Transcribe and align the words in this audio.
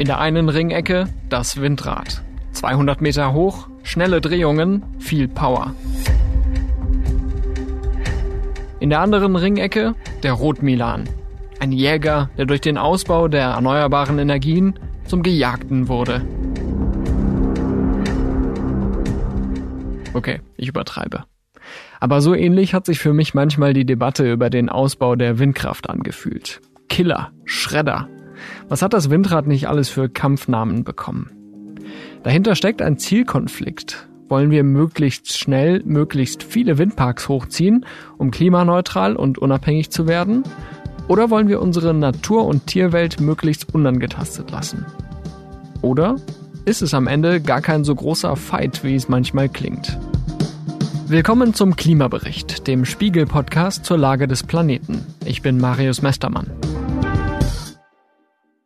In 0.00 0.06
der 0.06 0.18
einen 0.18 0.48
Ringecke 0.48 1.08
das 1.28 1.60
Windrad. 1.60 2.22
200 2.52 3.02
Meter 3.02 3.34
hoch, 3.34 3.68
schnelle 3.82 4.22
Drehungen, 4.22 4.82
viel 4.98 5.28
Power. 5.28 5.74
In 8.78 8.88
der 8.88 9.00
anderen 9.00 9.36
Ringecke 9.36 9.94
der 10.22 10.32
Rotmilan. 10.32 11.06
Ein 11.58 11.70
Jäger, 11.70 12.30
der 12.38 12.46
durch 12.46 12.62
den 12.62 12.78
Ausbau 12.78 13.28
der 13.28 13.42
erneuerbaren 13.42 14.18
Energien 14.18 14.78
zum 15.04 15.22
Gejagten 15.22 15.88
wurde. 15.88 16.22
Okay, 20.14 20.40
ich 20.56 20.68
übertreibe. 20.68 21.24
Aber 22.00 22.22
so 22.22 22.34
ähnlich 22.34 22.72
hat 22.72 22.86
sich 22.86 23.00
für 23.00 23.12
mich 23.12 23.34
manchmal 23.34 23.74
die 23.74 23.84
Debatte 23.84 24.32
über 24.32 24.48
den 24.48 24.70
Ausbau 24.70 25.14
der 25.14 25.38
Windkraft 25.38 25.90
angefühlt. 25.90 26.62
Killer, 26.88 27.32
Schredder. 27.44 28.08
Was 28.68 28.82
hat 28.82 28.92
das 28.92 29.10
Windrad 29.10 29.46
nicht 29.46 29.68
alles 29.68 29.88
für 29.88 30.08
Kampfnamen 30.08 30.84
bekommen? 30.84 31.30
Dahinter 32.22 32.54
steckt 32.54 32.82
ein 32.82 32.98
Zielkonflikt. 32.98 34.08
Wollen 34.28 34.50
wir 34.50 34.62
möglichst 34.62 35.36
schnell 35.38 35.82
möglichst 35.84 36.42
viele 36.42 36.78
Windparks 36.78 37.28
hochziehen, 37.28 37.84
um 38.16 38.30
klimaneutral 38.30 39.16
und 39.16 39.38
unabhängig 39.38 39.90
zu 39.90 40.06
werden? 40.06 40.44
Oder 41.08 41.30
wollen 41.30 41.48
wir 41.48 41.60
unsere 41.60 41.92
Natur- 41.92 42.46
und 42.46 42.68
Tierwelt 42.68 43.20
möglichst 43.20 43.74
unangetastet 43.74 44.50
lassen? 44.52 44.86
Oder 45.82 46.16
ist 46.64 46.82
es 46.82 46.94
am 46.94 47.08
Ende 47.08 47.40
gar 47.40 47.60
kein 47.60 47.84
so 47.84 47.94
großer 47.94 48.36
Fight, 48.36 48.84
wie 48.84 48.94
es 48.94 49.08
manchmal 49.08 49.48
klingt? 49.48 49.98
Willkommen 51.08 51.54
zum 51.54 51.74
Klimabericht, 51.74 52.68
dem 52.68 52.84
Spiegel-Podcast 52.84 53.84
zur 53.84 53.98
Lage 53.98 54.28
des 54.28 54.44
Planeten. 54.44 55.04
Ich 55.24 55.42
bin 55.42 55.58
Marius 55.58 56.02
Mestermann. 56.02 56.46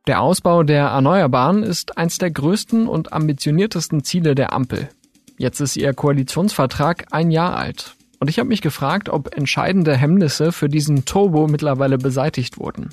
Der 0.07 0.21
Ausbau 0.21 0.65
der 0.65 0.89
Erneuerbaren 0.89 1.63
ist 1.63 1.97
eins 1.97 2.19
der 2.19 2.31
größten 2.31 2.89
und 2.89 3.15
ambitioniertesten 3.15 4.05
Ziele 4.05 4.35
der 4.35 4.53
Ampel. 4.53 4.91
Jetzt 5.39 5.61
ist 5.61 5.79
ihr 5.79 5.95
Koalitionsvertrag 5.95 7.07
ein 7.11 7.31
Jahr 7.31 7.57
alt. 7.57 7.95
Und 8.21 8.29
ich 8.29 8.39
habe 8.39 8.51
mich 8.51 8.61
gefragt, 8.61 9.09
ob 9.09 9.35
entscheidende 9.35 9.97
Hemmnisse 9.97 10.53
für 10.53 10.69
diesen 10.69 11.07
Turbo 11.07 11.47
mittlerweile 11.49 11.97
beseitigt 11.97 12.59
wurden. 12.59 12.91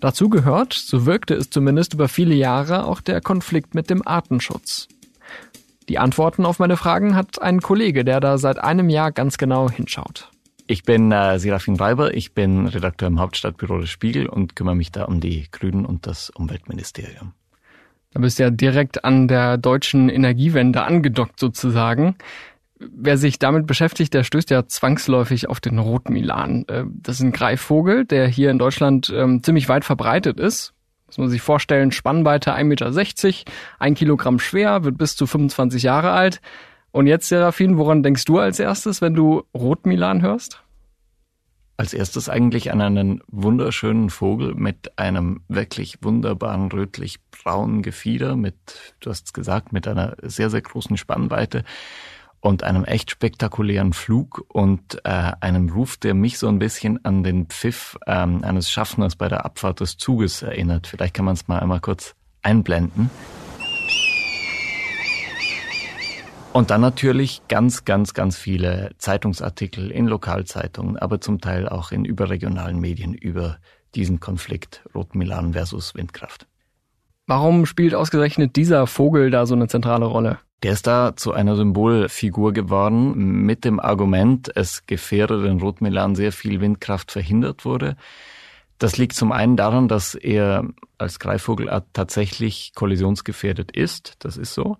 Dazu 0.00 0.28
gehört, 0.28 0.72
so 0.72 1.06
wirkte 1.06 1.34
es 1.34 1.50
zumindest 1.50 1.94
über 1.94 2.08
viele 2.08 2.34
Jahre, 2.34 2.84
auch 2.84 3.00
der 3.00 3.20
Konflikt 3.20 3.76
mit 3.76 3.88
dem 3.88 4.04
Artenschutz. 4.04 4.88
Die 5.88 5.98
Antworten 5.98 6.46
auf 6.46 6.58
meine 6.58 6.76
Fragen 6.76 7.14
hat 7.14 7.40
ein 7.40 7.60
Kollege, 7.60 8.04
der 8.04 8.18
da 8.18 8.38
seit 8.38 8.58
einem 8.58 8.88
Jahr 8.88 9.12
ganz 9.12 9.38
genau 9.38 9.70
hinschaut. 9.70 10.30
Ich 10.66 10.82
bin 10.82 11.12
äh, 11.12 11.38
Serafin 11.38 11.76
Reiber, 11.76 12.14
ich 12.14 12.32
bin 12.32 12.66
Redakteur 12.66 13.08
im 13.08 13.20
Hauptstadtbüro 13.20 13.80
des 13.80 13.90
Spiegel 13.90 14.26
und 14.26 14.56
kümmere 14.56 14.74
mich 14.74 14.90
da 14.90 15.04
um 15.04 15.20
die 15.20 15.46
Grünen 15.50 15.84
und 15.84 16.06
das 16.06 16.30
Umweltministerium. 16.30 17.32
Da 18.12 18.20
bist 18.20 18.38
du 18.38 18.44
ja 18.44 18.50
direkt 18.50 19.04
an 19.04 19.28
der 19.28 19.58
deutschen 19.58 20.08
Energiewende 20.08 20.82
angedockt 20.84 21.38
sozusagen. 21.38 22.16
Wer 22.78 23.18
sich 23.18 23.38
damit 23.38 23.66
beschäftigt, 23.66 24.14
der 24.14 24.24
stößt 24.24 24.50
ja 24.50 24.66
zwangsläufig 24.66 25.48
auf 25.48 25.60
den 25.60 25.78
Rotmilan. 25.78 26.64
Äh, 26.68 26.84
das 26.88 27.16
ist 27.16 27.22
ein 27.22 27.32
Greifvogel, 27.32 28.06
der 28.06 28.26
hier 28.26 28.50
in 28.50 28.58
Deutschland 28.58 29.12
ähm, 29.14 29.42
ziemlich 29.42 29.68
weit 29.68 29.84
verbreitet 29.84 30.40
ist. 30.40 30.72
Muss 31.08 31.18
man 31.18 31.28
sich 31.28 31.42
vorstellen, 31.42 31.92
Spannweite 31.92 32.54
1,60 32.54 32.64
Meter, 32.64 33.52
ein 33.78 33.94
Kilogramm 33.94 34.38
schwer, 34.38 34.84
wird 34.84 34.96
bis 34.96 35.14
zu 35.14 35.26
25 35.26 35.82
Jahre 35.82 36.12
alt. 36.12 36.40
Und 36.94 37.08
jetzt, 37.08 37.26
Serafin, 37.26 37.76
woran 37.76 38.04
denkst 38.04 38.24
du 38.24 38.38
als 38.38 38.60
erstes, 38.60 39.02
wenn 39.02 39.14
du 39.14 39.42
Rotmilan 39.52 40.22
hörst? 40.22 40.62
Als 41.76 41.92
erstes 41.92 42.28
eigentlich 42.28 42.70
an 42.70 42.80
einen 42.80 43.20
wunderschönen 43.26 44.10
Vogel 44.10 44.54
mit 44.54 44.96
einem 44.96 45.40
wirklich 45.48 45.98
wunderbaren 46.02 46.70
rötlich-braunen 46.70 47.82
Gefieder, 47.82 48.36
mit, 48.36 48.54
du 49.00 49.10
hast 49.10 49.26
es 49.26 49.32
gesagt, 49.32 49.72
mit 49.72 49.88
einer 49.88 50.14
sehr, 50.22 50.50
sehr 50.50 50.62
großen 50.62 50.96
Spannweite 50.96 51.64
und 52.38 52.62
einem 52.62 52.84
echt 52.84 53.10
spektakulären 53.10 53.92
Flug 53.92 54.44
und 54.46 55.00
äh, 55.02 55.32
einem 55.40 55.70
Ruf, 55.70 55.96
der 55.96 56.14
mich 56.14 56.38
so 56.38 56.46
ein 56.46 56.60
bisschen 56.60 57.04
an 57.04 57.24
den 57.24 57.46
Pfiff 57.46 57.98
ähm, 58.06 58.44
eines 58.44 58.70
Schaffners 58.70 59.16
bei 59.16 59.26
der 59.26 59.44
Abfahrt 59.44 59.80
des 59.80 59.96
Zuges 59.96 60.42
erinnert. 60.42 60.86
Vielleicht 60.86 61.14
kann 61.14 61.24
man 61.24 61.34
es 61.34 61.48
mal 61.48 61.58
einmal 61.58 61.80
kurz 61.80 62.14
einblenden. 62.42 63.10
Und 66.54 66.70
dann 66.70 66.82
natürlich 66.82 67.42
ganz, 67.48 67.84
ganz, 67.84 68.14
ganz 68.14 68.38
viele 68.38 68.92
Zeitungsartikel 68.98 69.90
in 69.90 70.06
Lokalzeitungen, 70.06 70.96
aber 70.96 71.20
zum 71.20 71.40
Teil 71.40 71.68
auch 71.68 71.90
in 71.90 72.04
überregionalen 72.04 72.78
Medien 72.78 73.12
über 73.12 73.56
diesen 73.96 74.20
Konflikt 74.20 74.84
Rotmilan 74.94 75.54
versus 75.54 75.96
Windkraft. 75.96 76.46
Warum 77.26 77.66
spielt 77.66 77.96
ausgerechnet 77.96 78.54
dieser 78.54 78.86
Vogel 78.86 79.32
da 79.32 79.46
so 79.46 79.56
eine 79.56 79.66
zentrale 79.66 80.04
Rolle? 80.04 80.38
Der 80.62 80.70
ist 80.70 80.86
da 80.86 81.16
zu 81.16 81.32
einer 81.32 81.56
Symbolfigur 81.56 82.52
geworden 82.52 83.42
mit 83.44 83.64
dem 83.64 83.80
Argument, 83.80 84.48
es 84.54 84.86
gefährde 84.86 85.42
den 85.42 85.60
Rotmilan 85.60 86.14
sehr 86.14 86.30
viel 86.30 86.60
Windkraft 86.60 87.10
verhindert 87.10 87.64
wurde. 87.64 87.96
Das 88.78 88.96
liegt 88.96 89.16
zum 89.16 89.32
einen 89.32 89.56
daran, 89.56 89.88
dass 89.88 90.14
er 90.14 90.68
als 90.98 91.18
Greifvogelart 91.18 91.86
tatsächlich 91.94 92.74
kollisionsgefährdet 92.76 93.72
ist. 93.72 94.14
Das 94.20 94.36
ist 94.36 94.54
so. 94.54 94.76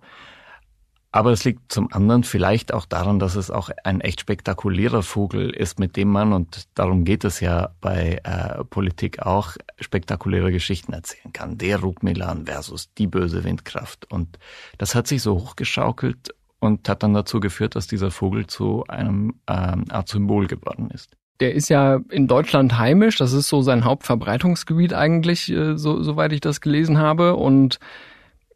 Aber 1.15 1.31
es 1.31 1.45
liegt 1.45 1.71
zum 1.71 1.93
anderen 1.93 2.25
vielleicht 2.25 2.73
auch 2.73 2.85
daran, 2.85 3.19
dass 3.19 3.35
es 3.35 3.49
auch 3.49 3.69
ein 3.85 4.01
echt 4.01 4.19
spektakulärer 4.19 5.01
Vogel 5.01 5.49
ist, 5.49 5.79
mit 5.79 5.95
dem 5.95 6.09
man, 6.09 6.33
und 6.33 6.67
darum 6.73 7.05
geht 7.05 7.23
es 7.23 7.39
ja 7.39 7.69
bei 7.79 8.19
äh, 8.25 8.65
Politik 8.65 9.19
auch, 9.21 9.55
spektakuläre 9.79 10.51
Geschichten 10.51 10.91
erzählen 10.91 11.31
kann. 11.31 11.57
Der 11.57 11.79
Rubmilan 11.79 12.47
versus 12.47 12.93
die 12.95 13.07
böse 13.07 13.45
Windkraft. 13.45 14.11
Und 14.11 14.37
das 14.77 14.93
hat 14.93 15.07
sich 15.07 15.21
so 15.21 15.35
hochgeschaukelt 15.35 16.35
und 16.59 16.89
hat 16.89 17.01
dann 17.01 17.13
dazu 17.13 17.39
geführt, 17.39 17.77
dass 17.77 17.87
dieser 17.87 18.11
Vogel 18.11 18.47
zu 18.47 18.83
einem 18.89 19.35
ähm, 19.47 19.85
Art 19.87 20.09
Symbol 20.09 20.47
geworden 20.47 20.89
ist. 20.93 21.15
Der 21.39 21.55
ist 21.55 21.69
ja 21.69 22.01
in 22.09 22.27
Deutschland 22.27 22.77
heimisch, 22.77 23.15
das 23.15 23.31
ist 23.31 23.47
so 23.47 23.61
sein 23.61 23.85
Hauptverbreitungsgebiet 23.85 24.93
eigentlich, 24.93 25.49
äh, 25.49 25.77
so, 25.77 26.03
soweit 26.03 26.33
ich 26.33 26.41
das 26.41 26.59
gelesen 26.59 26.97
habe. 26.97 27.37
Und 27.37 27.79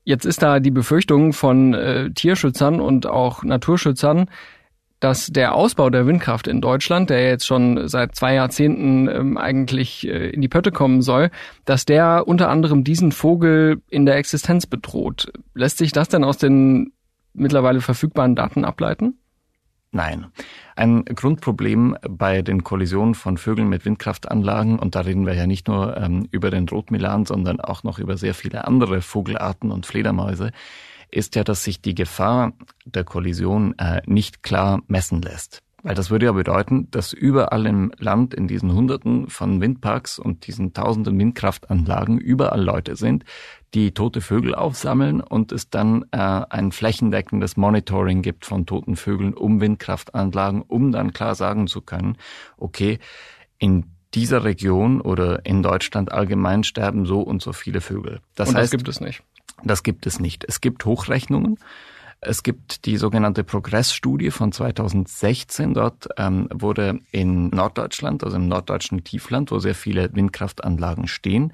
Jetzt 0.04 0.26
ist 0.26 0.42
da 0.42 0.60
die 0.60 0.72
Befürchtung 0.72 1.34
von 1.34 1.74
äh, 1.74 2.12
Tierschützern 2.12 2.80
und 2.80 3.06
auch 3.06 3.44
Naturschützern, 3.44 4.30
dass 5.00 5.28
der 5.28 5.56
Ausbau 5.56 5.90
der 5.90 6.08
Windkraft 6.08 6.48
in 6.48 6.62
Deutschland, 6.62 7.10
der 7.10 7.26
jetzt 7.26 7.46
schon 7.46 7.88
seit 7.88 8.16
zwei 8.16 8.34
Jahrzehnten 8.34 9.08
ähm, 9.08 9.38
eigentlich 9.38 10.08
äh, 10.08 10.30
in 10.30 10.42
die 10.42 10.50
Pötte 10.50 10.72
kommen 10.72 11.02
soll, 11.02 11.32
dass 11.66 11.86
der 11.86 12.28
unter 12.28 12.50
anderem 12.50 12.84
diesen 12.84 13.12
Vogel 13.12 13.82
in 13.90 14.06
der 14.06 14.18
Existenz 14.18 14.66
bedroht. 14.66 15.32
Lässt 15.54 15.78
sich 15.78 15.92
das 15.92 16.10
denn 16.10 16.24
aus 16.24 16.38
den 16.38 16.92
mittlerweile 17.34 17.80
verfügbaren 17.80 18.36
Daten 18.36 18.66
ableiten? 18.66 19.18
Nein. 19.92 20.28
Ein 20.76 21.04
Grundproblem 21.04 21.98
bei 22.08 22.44
den 22.44 22.64
Kollisionen 22.64 23.16
von 23.16 23.38
Vögeln 23.38 23.70
mit 23.70 23.86
Windkraftanlagen, 23.86 24.78
und 24.78 24.96
da 24.96 25.02
reden 25.02 25.26
wir 25.26 25.34
ja 25.34 25.48
nicht 25.48 25.68
nur 25.68 25.98
ähm, 25.98 26.28
über 26.32 26.52
den 26.52 26.70
Rotmilan, 26.70 27.26
sondern 27.26 27.60
auch 27.60 27.84
noch 27.84 27.98
über 27.98 28.16
sehr 28.16 28.36
viele 28.36 28.68
andere 28.68 29.02
Vogelarten 29.02 29.72
und 29.72 29.88
Fledermäuse, 29.88 30.52
ist 31.10 31.36
ja, 31.36 31.44
dass 31.44 31.64
sich 31.64 31.82
die 31.82 31.96
Gefahr 31.96 32.54
der 32.86 33.04
Kollision 33.04 33.78
äh, 33.80 34.02
nicht 34.06 34.44
klar 34.44 34.82
messen 34.88 35.24
lässt. 35.24 35.64
Weil 35.82 35.96
das 35.96 36.10
würde 36.12 36.26
ja 36.26 36.34
bedeuten, 36.34 36.92
dass 36.92 37.14
überall 37.14 37.66
im 37.66 37.92
Land 37.98 38.34
in 38.34 38.48
diesen 38.48 38.74
Hunderten 38.74 39.30
von 39.30 39.62
Windparks 39.62 40.20
und 40.20 40.46
diesen 40.46 40.74
tausenden 40.74 41.18
Windkraftanlagen 41.18 42.18
überall 42.18 42.62
Leute 42.62 42.96
sind, 42.96 43.24
die 43.74 43.94
tote 43.94 44.22
Vögel 44.22 44.56
aufsammeln 44.56 45.22
und 45.22 45.52
es 45.52 45.70
dann 45.70 46.06
äh, 46.12 46.18
ein 46.18 46.72
flächendeckendes 46.72 47.58
Monitoring 47.58 48.22
gibt 48.22 48.46
von 48.46 48.66
toten 48.66 48.96
Vögeln 48.96 49.34
um 49.34 49.62
Windkraftanlagen, 49.62 50.62
um 50.64 50.92
dann 50.92 51.14
klar 51.14 51.36
sagen 51.36 51.68
zu 51.68 51.82
können, 51.82 52.18
okay, 52.58 53.00
in 53.58 53.86
dieser 54.14 54.44
Region 54.44 55.02
oder 55.02 55.46
in 55.46 55.62
Deutschland 55.62 56.12
allgemein 56.12 56.64
sterben 56.64 57.06
so 57.06 57.22
und 57.22 57.42
so 57.42 57.54
viele 57.54 57.82
Vögel. 57.82 58.22
Das 58.36 58.50
und 58.50 58.56
heißt, 58.56 58.66
das 58.66 58.72
gibt 58.72 58.88
es 58.88 59.02
nicht. 59.02 59.24
Das 59.64 59.84
gibt 59.84 60.08
es 60.08 60.20
nicht. 60.20 60.46
Es 60.46 60.62
gibt 60.62 60.86
Hochrechnungen 60.86 61.58
es 62.22 62.44
gibt 62.44 62.86
die 62.86 62.98
sogenannte 62.98 63.44
Progress-Studie 63.44 64.32
von 64.32 64.52
2016. 64.52 65.74
Dort 65.74 66.10
ähm, 66.18 66.50
wurde 66.54 67.00
in 67.12 67.48
Norddeutschland, 67.50 68.24
also 68.24 68.36
im 68.36 68.48
norddeutschen 68.48 69.04
Tiefland, 69.04 69.52
wo 69.52 69.60
sehr 69.60 69.76
viele 69.76 70.14
Windkraftanlagen 70.14 71.08
stehen, 71.08 71.54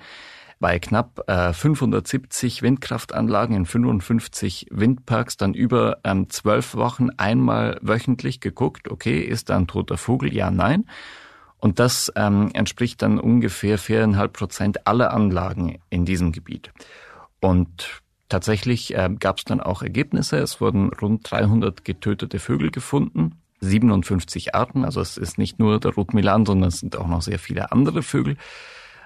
bei 0.60 0.80
knapp 0.80 1.28
äh, 1.28 1.54
570 1.54 2.62
Windkraftanlagen 2.62 3.56
in 3.56 3.66
55 3.66 4.68
Windparks 4.72 5.38
dann 5.38 5.54
über 5.54 5.98
ähm, 6.04 6.30
zwölf 6.30 6.76
Wochen 6.76 7.10
einmal 7.18 7.78
wöchentlich 7.82 8.40
geguckt, 8.40 8.90
okay, 8.90 9.20
ist 9.20 9.50
da 9.50 9.58
ein 9.58 9.68
toter 9.68 9.98
Vogel? 9.98 10.34
Ja, 10.34 10.52
nein. 10.52 10.86
Und 11.58 11.80
das 11.80 12.12
ähm, 12.16 12.52
entspricht 12.54 13.02
dann 13.02 13.20
ungefähr 13.20 13.78
viereinhalb 13.78 14.34
Prozent 14.34 14.88
aller 14.88 15.14
Anlagen 15.14 15.80
in 15.90 16.06
diesem 16.06 16.32
Gebiet. 16.32 16.72
Und 17.42 18.02
Tatsächlich 18.28 18.96
äh, 18.96 19.10
gab 19.20 19.38
es 19.38 19.46
dann 19.46 19.62
auch 19.62 19.84
Ergebnisse. 19.84 20.38
Es 20.38 20.60
wurden 20.60 20.92
rund 20.94 21.30
300 21.30 21.86
getötete 21.86 22.40
Vögel 22.40 22.72
gefunden, 22.72 23.40
57 23.62 24.56
Arten. 24.56 24.84
Also 24.84 25.00
es 25.00 25.18
ist 25.18 25.38
nicht 25.38 25.60
nur 25.60 25.80
der 25.80 25.94
Rotmilan, 25.94 26.46
sondern 26.46 26.70
es 26.70 26.80
sind 26.80 26.98
auch 26.98 27.08
noch 27.08 27.22
sehr 27.22 27.38
viele 27.38 27.72
andere 27.72 28.02
Vögel. 28.02 28.38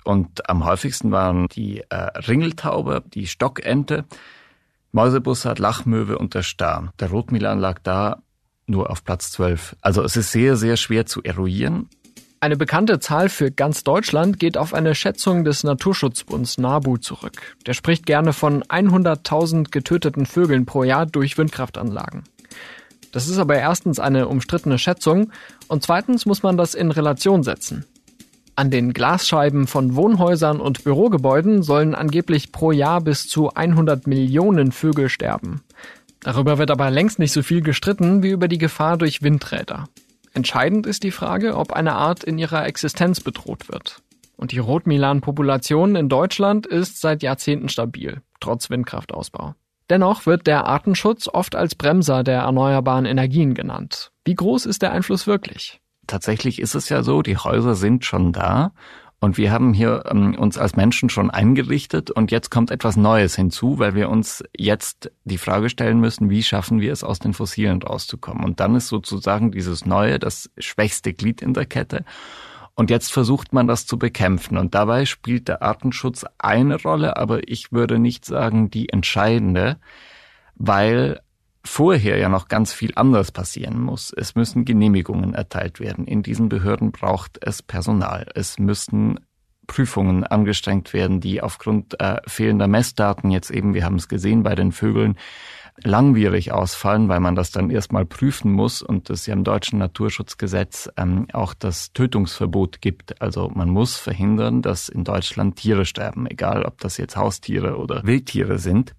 Und 0.10 0.50
am 0.50 0.66
häufigsten 0.66 1.12
waren 1.12 1.50
die 1.50 1.84
äh, 1.88 1.96
Ringeltaube, 1.96 3.04
die 3.14 3.28
Stockente, 3.28 4.06
Mäusebussard, 4.92 5.60
Lachmöwe 5.60 6.18
und 6.18 6.34
der 6.34 6.42
Star. 6.42 6.92
Der 7.00 7.12
Rotmilan 7.12 7.60
lag 7.60 7.78
da 7.84 8.24
nur 8.66 8.90
auf 8.90 9.04
Platz 9.04 9.32
12. 9.34 9.76
Also 9.82 10.02
es 10.02 10.18
ist 10.18 10.32
sehr, 10.32 10.58
sehr 10.58 10.78
schwer 10.78 11.06
zu 11.06 11.22
eruieren. 11.22 11.90
Eine 12.40 12.58
bekannte 12.58 13.00
Zahl 13.00 13.30
für 13.30 13.52
ganz 13.52 13.84
Deutschland 13.84 14.40
geht 14.40 14.58
auf 14.58 14.74
eine 14.74 14.96
Schätzung 14.96 15.44
des 15.44 15.64
Naturschutzbunds 15.64 16.58
NABU 16.58 16.98
zurück. 16.98 17.56
Der 17.68 17.76
spricht 17.76 18.08
gerne 18.08 18.34
von 18.34 18.64
100.000 18.64 19.70
getöteten 19.70 20.26
Vögeln 20.26 20.66
pro 20.66 20.84
Jahr 20.84 21.06
durch 21.06 21.38
Windkraftanlagen. 21.38 22.24
Das 23.12 23.28
ist 23.28 23.38
aber 23.38 23.60
erstens 23.60 24.00
eine 24.00 24.28
umstrittene 24.28 24.80
Schätzung 24.80 25.32
und 25.68 25.84
zweitens 25.84 26.26
muss 26.26 26.42
man 26.42 26.58
das 26.58 26.74
in 26.74 26.90
Relation 26.90 27.44
setzen. 27.44 27.86
An 28.60 28.72
den 28.72 28.92
Glasscheiben 28.92 29.68
von 29.68 29.96
Wohnhäusern 29.96 30.60
und 30.60 30.84
Bürogebäuden 30.84 31.64
sollen 31.64 31.96
angeblich 31.96 32.52
pro 32.52 32.74
Jahr 32.74 33.00
bis 33.00 33.26
zu 33.26 33.54
100 33.54 34.06
Millionen 34.06 34.74
Vögel 34.74 35.08
sterben. 35.08 35.64
Darüber 36.20 36.58
wird 36.58 36.70
aber 36.70 36.92
längst 36.92 37.20
nicht 37.20 37.32
so 37.32 37.42
viel 37.42 37.62
gestritten 37.62 38.22
wie 38.22 38.32
über 38.32 38.50
die 38.50 38.58
Gefahr 38.58 38.98
durch 38.98 39.22
Windräder. 39.22 39.88
Entscheidend 40.34 40.88
ist 40.88 41.04
die 41.04 41.12
Frage, 41.12 41.56
ob 41.56 41.72
eine 41.72 41.94
Art 41.94 42.26
in 42.26 42.38
ihrer 42.38 42.66
Existenz 42.66 43.22
bedroht 43.22 43.72
wird. 43.72 44.02
Und 44.36 44.52
die 44.52 44.60
Rotmilan-Population 44.60 45.96
in 45.96 46.10
Deutschland 46.10 46.68
ist 46.68 47.00
seit 47.00 47.24
Jahrzehnten 47.24 47.70
stabil, 47.70 48.22
trotz 48.42 48.70
Windkraftausbau. 48.70 49.56
Dennoch 49.90 50.26
wird 50.26 50.48
der 50.48 50.66
Artenschutz 50.66 51.30
oft 51.30 51.56
als 51.56 51.76
Bremser 51.76 52.26
der 52.26 52.42
erneuerbaren 52.42 53.06
Energien 53.06 53.54
genannt. 53.54 54.12
Wie 54.26 54.36
groß 54.36 54.66
ist 54.66 54.82
der 54.82 54.92
Einfluss 54.92 55.28
wirklich? 55.28 55.80
Tatsächlich 56.10 56.60
ist 56.60 56.74
es 56.74 56.90
ja 56.90 57.04
so, 57.04 57.22
die 57.22 57.38
Häuser 57.38 57.76
sind 57.76 58.04
schon 58.04 58.34
da 58.34 58.72
und 59.20 59.38
wir 59.38 59.52
haben 59.52 59.74
hier 59.74 60.06
ähm, 60.10 60.34
uns 60.34 60.58
als 60.58 60.76
Menschen 60.76 61.10
schon 61.10 61.30
eingerichtet 61.30 62.10
und 62.10 62.32
jetzt 62.32 62.50
kommt 62.50 62.72
etwas 62.72 62.98
Neues 62.98 63.36
hinzu, 63.36 63.78
weil 63.78 63.94
wir 63.94 64.10
uns 64.10 64.44
jetzt 64.58 65.12
die 65.24 65.38
Frage 65.38 65.70
stellen 65.70 66.00
müssen, 66.00 66.32
wie 66.32 66.42
schaffen 66.42 66.82
wir 66.82 66.92
es, 66.92 67.04
aus 67.04 67.20
den 67.20 67.36
Fossilen 67.36 67.84
rauszukommen. 67.84 68.44
Und 68.44 68.60
dann 68.60 68.74
ist 68.74 68.88
sozusagen 68.88 69.52
dieses 69.52 69.86
Neue 69.86 70.18
das 70.18 70.50
schwächste 70.58 71.14
Glied 71.14 71.44
in 71.44 71.54
der 71.54 71.68
Kette. 71.68 72.06
Und 72.74 72.90
jetzt 72.90 73.12
versucht 73.12 73.54
man 73.54 73.68
das 73.68 73.86
zu 73.86 74.00
bekämpfen. 74.00 74.58
Und 74.58 74.74
dabei 74.74 75.06
spielt 75.06 75.48
der 75.48 75.62
Artenschutz 75.62 76.26
eine 76.40 76.82
Rolle, 76.82 77.18
aber 77.18 77.48
ich 77.48 77.72
würde 77.72 78.00
nicht 78.00 78.26
sagen 78.26 78.72
die 78.72 78.90
entscheidende, 78.90 79.78
weil 80.56 81.20
vorher 81.64 82.18
ja 82.18 82.30
noch 82.30 82.48
ganz 82.48 82.74
viel 82.74 82.92
anders 82.96 83.32
passieren 83.32 83.80
muss. 83.80 84.14
Es 84.16 84.36
müssen 84.36 84.66
Genehmigungen 84.66 85.34
erteilt 85.34 85.80
werden. 85.80 86.06
In 86.06 86.24
diesen 86.24 86.50
Behörden 86.50 86.92
braucht 86.92 87.38
es 87.42 87.62
Personal. 87.62 88.28
Es 88.34 88.60
müssen 88.60 89.20
Prüfungen 89.68 90.24
angestrengt 90.24 90.94
werden, 90.94 91.22
die 91.22 91.42
aufgrund 91.42 92.00
äh, 92.02 92.22
fehlender 92.26 92.68
Messdaten 92.68 93.30
jetzt 93.30 93.52
eben, 93.52 93.74
wir 93.74 93.86
haben 93.86 93.98
es 93.98 94.08
gesehen 94.08 94.42
bei 94.42 94.56
den 94.56 94.72
Vögeln, 94.72 95.16
langwierig 95.84 96.52
ausfallen, 96.52 97.08
weil 97.08 97.20
man 97.20 97.36
das 97.36 97.52
dann 97.52 97.70
erstmal 97.70 98.06
prüfen 98.06 98.52
muss 98.52 98.82
und 98.82 99.10
es 99.10 99.26
ja 99.28 99.34
im 99.34 99.44
deutschen 99.44 99.80
Naturschutzgesetz 99.80 100.90
ähm, 100.98 101.28
auch 101.34 101.54
das 101.54 101.94
Tötungsverbot 101.94 102.82
gibt. 102.82 103.22
Also 103.22 103.50
man 103.54 103.70
muss 103.70 103.96
verhindern, 103.96 104.62
dass 104.62 104.90
in 104.90 105.04
Deutschland 105.04 105.58
Tiere 105.58 105.86
sterben, 105.86 106.28
egal 106.28 106.64
ob 106.64 106.80
das 106.80 106.98
jetzt 106.98 107.16
Haustiere 107.16 107.78
oder 107.78 108.06
Wildtiere 108.06 108.60
sind. 108.60 108.96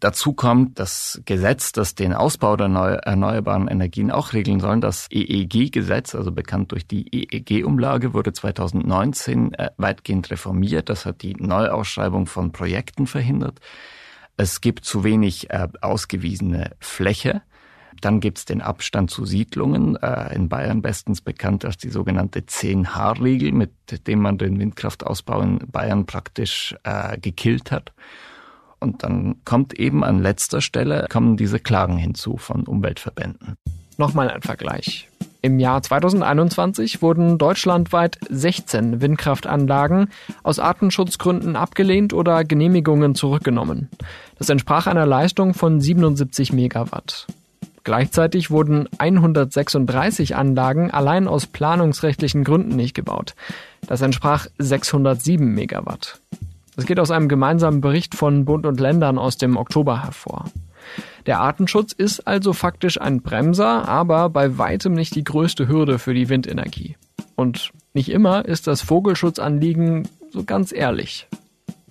Dazu 0.00 0.32
kommt 0.32 0.78
das 0.78 1.20
Gesetz, 1.26 1.72
das 1.72 1.94
den 1.94 2.14
Ausbau 2.14 2.56
der 2.56 2.68
erneuerbaren 2.68 3.68
Energien 3.68 4.10
auch 4.10 4.32
regeln 4.32 4.58
soll. 4.58 4.80
Das 4.80 5.06
EEG-Gesetz, 5.10 6.14
also 6.14 6.32
bekannt 6.32 6.72
durch 6.72 6.86
die 6.86 7.06
EEG-Umlage, 7.12 8.14
wurde 8.14 8.32
2019 8.32 9.52
äh, 9.52 9.70
weitgehend 9.76 10.30
reformiert. 10.30 10.88
Das 10.88 11.04
hat 11.04 11.20
die 11.20 11.34
Neuausschreibung 11.34 12.26
von 12.26 12.50
Projekten 12.50 13.06
verhindert. 13.06 13.60
Es 14.38 14.62
gibt 14.62 14.86
zu 14.86 15.04
wenig 15.04 15.50
äh, 15.50 15.68
ausgewiesene 15.82 16.70
Fläche. 16.80 17.42
Dann 18.00 18.20
gibt's 18.20 18.46
den 18.46 18.62
Abstand 18.62 19.10
zu 19.10 19.26
Siedlungen, 19.26 19.96
äh, 19.96 20.34
in 20.34 20.48
Bayern 20.48 20.80
bestens 20.80 21.20
bekannt 21.20 21.66
als 21.66 21.76
die 21.76 21.90
sogenannte 21.90 22.40
10-H-Regel, 22.40 23.52
mit 23.52 23.72
dem 24.06 24.20
man 24.20 24.38
den 24.38 24.58
Windkraftausbau 24.58 25.42
in 25.42 25.58
Bayern 25.70 26.06
praktisch 26.06 26.74
äh, 26.84 27.18
gekillt 27.18 27.70
hat. 27.70 27.92
Und 28.80 29.02
dann 29.02 29.36
kommt 29.44 29.78
eben 29.78 30.02
an 30.02 30.22
letzter 30.22 30.60
Stelle, 30.60 31.06
kommen 31.10 31.36
diese 31.36 31.60
Klagen 31.60 31.96
hinzu 31.96 32.36
von 32.38 32.64
Umweltverbänden. 32.64 33.56
Nochmal 33.98 34.30
ein 34.30 34.42
Vergleich. 34.42 35.08
Im 35.42 35.58
Jahr 35.58 35.82
2021 35.82 37.00
wurden 37.00 37.38
deutschlandweit 37.38 38.18
16 38.28 39.00
Windkraftanlagen 39.00 40.10
aus 40.42 40.58
Artenschutzgründen 40.58 41.56
abgelehnt 41.56 42.12
oder 42.12 42.44
Genehmigungen 42.44 43.14
zurückgenommen. 43.14 43.88
Das 44.38 44.50
entsprach 44.50 44.86
einer 44.86 45.06
Leistung 45.06 45.54
von 45.54 45.80
77 45.80 46.52
Megawatt. 46.52 47.26
Gleichzeitig 47.84 48.50
wurden 48.50 48.88
136 48.98 50.36
Anlagen 50.36 50.90
allein 50.90 51.26
aus 51.26 51.46
planungsrechtlichen 51.46 52.44
Gründen 52.44 52.76
nicht 52.76 52.94
gebaut. 52.94 53.34
Das 53.86 54.02
entsprach 54.02 54.46
607 54.58 55.54
Megawatt. 55.54 56.20
Das 56.80 56.86
geht 56.86 56.98
aus 56.98 57.10
einem 57.10 57.28
gemeinsamen 57.28 57.82
Bericht 57.82 58.14
von 58.14 58.46
Bund 58.46 58.64
und 58.64 58.80
Ländern 58.80 59.18
aus 59.18 59.36
dem 59.36 59.58
Oktober 59.58 60.02
hervor. 60.02 60.46
Der 61.26 61.38
Artenschutz 61.40 61.92
ist 61.92 62.26
also 62.26 62.54
faktisch 62.54 62.98
ein 62.98 63.20
Bremser, 63.20 63.86
aber 63.86 64.30
bei 64.30 64.56
weitem 64.56 64.94
nicht 64.94 65.14
die 65.14 65.22
größte 65.22 65.68
Hürde 65.68 65.98
für 65.98 66.14
die 66.14 66.30
Windenergie. 66.30 66.96
Und 67.36 67.72
nicht 67.92 68.08
immer 68.08 68.46
ist 68.46 68.66
das 68.66 68.80
Vogelschutzanliegen 68.80 70.08
so 70.30 70.42
ganz 70.44 70.72
ehrlich. 70.72 71.28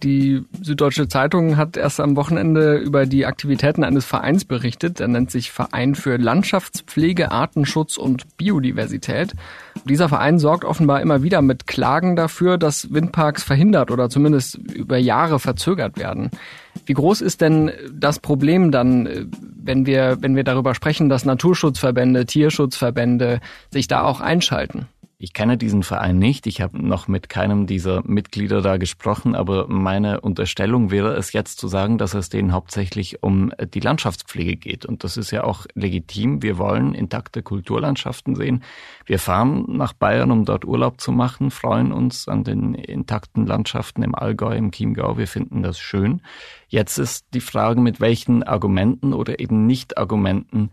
Die 0.03 0.45
Süddeutsche 0.61 1.09
Zeitung 1.09 1.57
hat 1.57 1.75
erst 1.75 1.99
am 1.99 2.15
Wochenende 2.15 2.77
über 2.77 3.05
die 3.05 3.25
Aktivitäten 3.25 3.83
eines 3.83 4.05
Vereins 4.05 4.45
berichtet. 4.45 4.99
Der 4.99 5.09
nennt 5.09 5.29
sich 5.29 5.51
Verein 5.51 5.93
für 5.95 6.17
Landschaftspflege, 6.17 7.31
Artenschutz 7.31 7.97
und 7.97 8.37
Biodiversität. 8.37 9.33
Dieser 9.83 10.07
Verein 10.07 10.39
sorgt 10.39 10.63
offenbar 10.63 11.01
immer 11.01 11.21
wieder 11.21 11.41
mit 11.41 11.67
Klagen 11.67 12.15
dafür, 12.15 12.57
dass 12.57 12.93
Windparks 12.93 13.43
verhindert 13.43 13.91
oder 13.91 14.09
zumindest 14.09 14.57
über 14.57 14.97
Jahre 14.97 15.39
verzögert 15.39 15.97
werden. 15.97 16.29
Wie 16.85 16.93
groß 16.93 17.19
ist 17.19 17.41
denn 17.41 17.71
das 17.91 18.19
Problem 18.19 18.71
dann, 18.71 19.29
wenn 19.61 19.85
wir, 19.85 20.17
wenn 20.21 20.35
wir 20.35 20.45
darüber 20.45 20.75
sprechen, 20.75 21.09
dass 21.09 21.25
Naturschutzverbände, 21.25 22.25
Tierschutzverbände 22.25 23.41
sich 23.69 23.87
da 23.87 24.03
auch 24.03 24.21
einschalten? 24.21 24.87
Ich 25.21 25.33
kenne 25.33 25.57
diesen 25.57 25.83
Verein 25.83 26.17
nicht. 26.17 26.47
Ich 26.47 26.61
habe 26.61 26.81
noch 26.81 27.09
mit 27.09 27.27
keinem 27.27 27.67
dieser 27.67 28.01
Mitglieder 28.07 28.61
da 28.61 28.77
gesprochen, 28.77 29.35
aber 29.35 29.67
meine 29.67 30.21
Unterstellung 30.21 30.91
wäre 30.91 31.13
es 31.17 31.33
jetzt 31.33 31.59
zu 31.59 31.67
sagen, 31.67 31.97
dass 31.97 32.13
es 32.13 32.29
denen 32.29 32.53
hauptsächlich 32.53 33.21
um 33.21 33.51
die 33.73 33.81
Landschaftspflege 33.81 34.55
geht. 34.55 34.85
Und 34.85 35.03
das 35.03 35.17
ist 35.17 35.31
ja 35.31 35.43
auch 35.43 35.65
legitim. 35.73 36.41
Wir 36.41 36.57
wollen 36.57 36.93
intakte 36.93 37.43
Kulturlandschaften 37.43 38.33
sehen. 38.33 38.63
Wir 39.05 39.19
fahren 39.19 39.65
nach 39.67 39.91
Bayern, 39.91 40.31
um 40.31 40.45
dort 40.45 40.63
Urlaub 40.63 41.01
zu 41.01 41.11
machen, 41.11 41.51
freuen 41.51 41.91
uns 41.91 42.29
an 42.29 42.45
den 42.45 42.73
intakten 42.73 43.45
Landschaften 43.45 44.03
im 44.03 44.15
Allgäu, 44.15 44.55
im 44.55 44.71
Chiemgau. 44.71 45.17
Wir 45.17 45.27
finden 45.27 45.63
das 45.63 45.79
schön. 45.79 46.21
Jetzt 46.69 46.97
ist 46.97 47.25
die 47.33 47.41
Frage, 47.41 47.81
mit 47.81 47.99
welchen 47.99 48.43
Argumenten 48.43 49.11
oder 49.11 49.41
eben 49.41 49.65
Nicht-Argumenten 49.65 50.71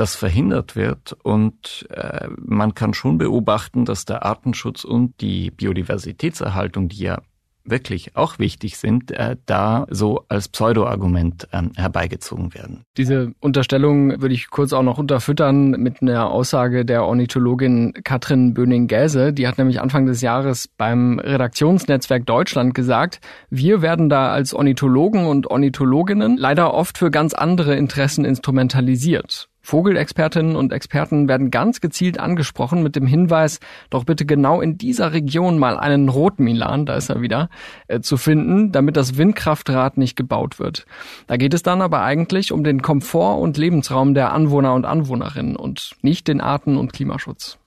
das 0.00 0.16
verhindert 0.16 0.76
wird. 0.76 1.12
Und 1.22 1.86
äh, 1.90 2.28
man 2.38 2.74
kann 2.74 2.94
schon 2.94 3.18
beobachten, 3.18 3.84
dass 3.84 4.06
der 4.06 4.24
Artenschutz 4.24 4.84
und 4.84 5.20
die 5.20 5.50
Biodiversitätserhaltung, 5.50 6.88
die 6.88 7.02
ja 7.04 7.20
wirklich 7.64 8.16
auch 8.16 8.38
wichtig 8.38 8.78
sind, 8.78 9.10
äh, 9.10 9.36
da 9.46 9.86
so 9.90 10.24
als 10.28 10.48
Pseudo-Argument 10.48 11.48
ähm, 11.52 11.72
herbeigezogen 11.76 12.54
werden. 12.54 12.84
Diese 12.96 13.32
Unterstellung 13.40 14.22
würde 14.22 14.34
ich 14.34 14.48
kurz 14.48 14.72
auch 14.72 14.82
noch 14.82 14.98
unterfüttern 14.98 15.72
mit 15.72 16.00
einer 16.00 16.30
Aussage 16.30 16.86
der 16.86 17.04
Ornithologin 17.04 17.92
Katrin 18.02 18.54
Böning-Gäse. 18.54 19.34
Die 19.34 19.46
hat 19.46 19.58
nämlich 19.58 19.80
Anfang 19.80 20.06
des 20.06 20.22
Jahres 20.22 20.68
beim 20.68 21.18
Redaktionsnetzwerk 21.18 22.24
Deutschland 22.24 22.74
gesagt, 22.74 23.20
wir 23.50 23.82
werden 23.82 24.08
da 24.08 24.30
als 24.30 24.54
Ornithologen 24.54 25.26
und 25.26 25.46
Ornithologinnen 25.48 26.38
leider 26.38 26.72
oft 26.72 26.96
für 26.96 27.10
ganz 27.10 27.34
andere 27.34 27.76
Interessen 27.76 28.24
instrumentalisiert. 28.24 29.49
Vogelexpertinnen 29.62 30.56
und 30.56 30.72
Experten 30.72 31.28
werden 31.28 31.50
ganz 31.50 31.80
gezielt 31.80 32.18
angesprochen 32.18 32.82
mit 32.82 32.96
dem 32.96 33.06
Hinweis, 33.06 33.60
doch 33.90 34.04
bitte 34.04 34.24
genau 34.24 34.60
in 34.60 34.78
dieser 34.78 35.12
Region 35.12 35.58
mal 35.58 35.78
einen 35.78 36.08
Rotmilan, 36.08 36.86
da 36.86 36.94
ist 36.94 37.10
er 37.10 37.20
wieder, 37.20 37.50
äh, 37.88 38.00
zu 38.00 38.16
finden, 38.16 38.72
damit 38.72 38.96
das 38.96 39.16
Windkraftrad 39.16 39.98
nicht 39.98 40.16
gebaut 40.16 40.58
wird. 40.58 40.86
Da 41.26 41.36
geht 41.36 41.54
es 41.54 41.62
dann 41.62 41.82
aber 41.82 42.02
eigentlich 42.02 42.52
um 42.52 42.64
den 42.64 42.82
Komfort 42.82 43.40
und 43.40 43.56
Lebensraum 43.56 44.14
der 44.14 44.32
Anwohner 44.32 44.74
und 44.74 44.84
Anwohnerinnen 44.84 45.56
und 45.56 45.92
nicht 46.02 46.28
den 46.28 46.40
Arten- 46.40 46.76
und 46.76 46.92
Klimaschutz. 46.92 47.58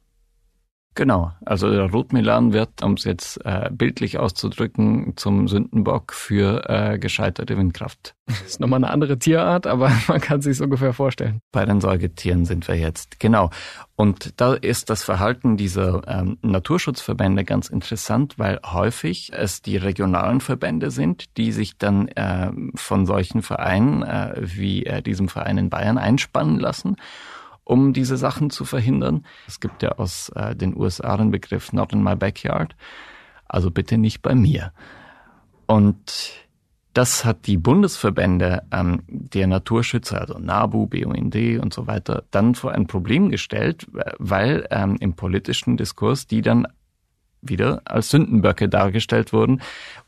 Genau, 0.96 1.32
also 1.44 1.72
der 1.72 1.90
Rotmilan 1.90 2.54
wird, 2.54 2.84
um 2.84 2.94
es 2.94 3.04
jetzt 3.04 3.44
äh, 3.46 3.70
bildlich 3.72 4.20
auszudrücken, 4.20 5.14
zum 5.16 5.48
Sündenbock 5.48 6.14
für 6.14 6.70
äh, 6.70 7.00
gescheiterte 7.00 7.58
Windkraft. 7.58 8.14
Das 8.28 8.42
ist 8.42 8.60
nochmal 8.60 8.78
eine 8.78 8.92
andere 8.92 9.18
Tierart, 9.18 9.66
aber 9.66 9.92
man 10.08 10.22
kann 10.22 10.42
sich 10.42 10.62
ungefähr 10.62 10.94
vorstellen. 10.94 11.40
Bei 11.52 11.66
den 11.66 11.82
Säugetieren 11.82 12.46
sind 12.46 12.68
wir 12.68 12.76
jetzt, 12.76 13.20
genau. 13.20 13.50
Und 13.96 14.40
da 14.40 14.54
ist 14.54 14.92
das 14.92 15.04
Verhalten 15.04 15.58
dieser 15.58 16.08
ähm, 16.08 16.38
Naturschutzverbände 16.44 17.44
ganz 17.44 17.70
interessant, 17.70 18.38
weil 18.38 18.60
häufig 18.64 19.32
es 19.34 19.64
die 19.64 19.78
regionalen 19.78 20.42
Verbände 20.42 20.92
sind, 20.92 21.38
die 21.38 21.52
sich 21.52 21.78
dann 21.80 22.08
äh, 22.10 22.52
von 22.76 23.08
solchen 23.08 23.42
Vereinen 23.42 24.04
äh, 24.04 24.36
wie 24.42 24.86
äh, 24.86 25.02
diesem 25.02 25.28
Verein 25.28 25.58
in 25.58 25.70
Bayern 25.72 25.98
einspannen 25.98 26.60
lassen 26.60 26.98
um 27.64 27.94
diese 27.94 28.18
Sachen 28.18 28.50
zu 28.50 28.66
verhindern. 28.66 29.26
Es 29.48 29.60
gibt 29.60 29.84
ja 29.84 29.94
aus 29.94 30.30
äh, 30.36 30.56
den 30.56 30.76
USA 30.76 31.18
den 31.18 31.32
Begriff 31.32 31.74
Not 31.74 31.94
in 31.94 32.04
my 32.04 32.16
backyard, 32.16 32.76
also 33.48 33.72
bitte 33.72 33.98
nicht 33.98 34.22
bei 34.22 34.36
mir. 34.36 34.74
Und 35.66 36.44
das 36.94 37.26
hat 37.26 37.48
die 37.48 37.58
Bundesverbände 37.58 38.64
ähm, 38.72 39.02
der 39.08 39.48
Naturschützer, 39.48 40.22
also 40.22 40.38
NABU, 40.38 40.88
BUND 40.88 41.36
und 41.60 41.74
so 41.74 41.88
weiter, 41.88 42.24
dann 42.30 42.54
vor 42.54 42.72
ein 42.72 42.86
Problem 42.86 43.30
gestellt, 43.30 43.88
weil 44.20 44.68
ähm, 44.70 44.98
im 45.00 45.16
politischen 45.16 45.76
Diskurs 45.76 46.28
die 46.28 46.42
dann 46.42 46.68
wieder 47.44 47.82
als 47.86 48.10
Sündenböcke 48.10 48.70
dargestellt 48.70 49.34
wurden, 49.34 49.62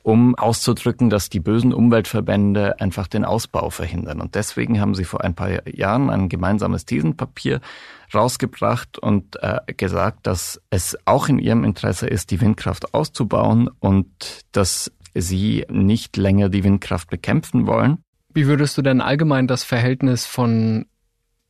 um 0.03 0.35
auszudrücken, 0.35 1.09
dass 1.09 1.29
die 1.29 1.39
bösen 1.39 1.73
Umweltverbände 1.73 2.79
einfach 2.79 3.07
den 3.07 3.25
Ausbau 3.25 3.69
verhindern. 3.69 4.21
Und 4.21 4.35
deswegen 4.35 4.79
haben 4.79 4.95
sie 4.95 5.03
vor 5.03 5.23
ein 5.23 5.35
paar 5.35 5.67
Jahren 5.67 6.09
ein 6.09 6.29
gemeinsames 6.29 6.85
Thesenpapier 6.85 7.61
rausgebracht 8.13 8.97
und 8.99 9.41
äh, 9.41 9.59
gesagt, 9.75 10.27
dass 10.27 10.61
es 10.69 10.97
auch 11.05 11.27
in 11.27 11.39
ihrem 11.39 11.63
Interesse 11.63 12.07
ist, 12.07 12.31
die 12.31 12.41
Windkraft 12.41 12.93
auszubauen 12.93 13.69
und 13.79 14.41
dass 14.51 14.91
sie 15.13 15.65
nicht 15.69 16.17
länger 16.17 16.49
die 16.49 16.63
Windkraft 16.63 17.09
bekämpfen 17.09 17.67
wollen. 17.67 17.99
Wie 18.33 18.47
würdest 18.47 18.77
du 18.77 18.81
denn 18.81 19.01
allgemein 19.01 19.47
das 19.47 19.63
Verhältnis 19.63 20.25
von 20.25 20.85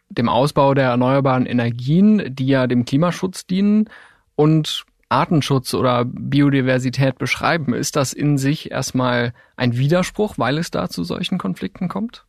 dem 0.10 0.30
Ausbau 0.30 0.74
der 0.74 0.90
erneuerbaren 0.90 1.46
Energien, 1.46 2.34
die 2.34 2.48
ja 2.48 2.68
dem 2.68 2.86
Klimaschutz 2.86 3.48
dienen, 3.48 3.90
und 4.36 4.86
Artenschutz 5.10 5.74
oder 5.74 6.06
Biodiversität 6.06 7.18
beschreiben. 7.18 7.74
Ist 7.74 7.96
das 7.96 8.14
in 8.14 8.38
sich 8.38 8.72
erstmal 8.72 9.34
ein 9.56 9.78
Widerspruch, 9.78 10.38
weil 10.38 10.58
es 10.58 10.72
da 10.72 10.90
zu 10.90 11.04
solchen 11.04 11.38
Konflikten 11.38 11.88
kommt? 11.88 12.26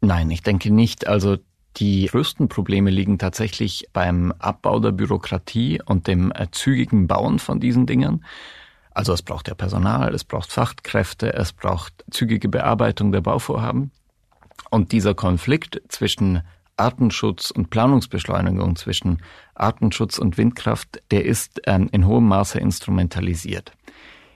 Nein, 0.00 0.30
ich 0.30 0.42
denke 0.42 0.70
nicht. 0.70 1.06
Also 1.06 1.38
die 1.76 2.06
größten 2.06 2.48
Probleme 2.48 2.90
liegen 2.90 3.18
tatsächlich 3.18 3.88
beim 3.92 4.32
Abbau 4.38 4.80
der 4.80 4.92
Bürokratie 4.92 5.80
und 5.84 6.06
dem 6.06 6.32
äh, 6.32 6.48
zügigen 6.50 7.06
Bauen 7.06 7.38
von 7.38 7.60
diesen 7.60 7.86
Dingen. 7.86 8.24
Also 8.92 9.12
es 9.12 9.22
braucht 9.22 9.48
ja 9.48 9.54
Personal, 9.54 10.14
es 10.14 10.24
braucht 10.24 10.50
Fachkräfte, 10.50 11.34
es 11.34 11.52
braucht 11.52 12.04
zügige 12.10 12.48
Bearbeitung 12.48 13.12
der 13.12 13.20
Bauvorhaben. 13.20 13.90
Und 14.70 14.92
dieser 14.92 15.14
Konflikt 15.14 15.82
zwischen 15.88 16.42
Artenschutz 16.76 17.50
und 17.50 17.70
Planungsbeschleunigung 17.70 18.76
zwischen 18.76 19.22
Artenschutz 19.54 20.18
und 20.18 20.36
Windkraft, 20.36 21.02
der 21.10 21.24
ist 21.24 21.60
ähm, 21.66 21.88
in 21.92 22.06
hohem 22.06 22.28
Maße 22.28 22.58
instrumentalisiert. 22.58 23.72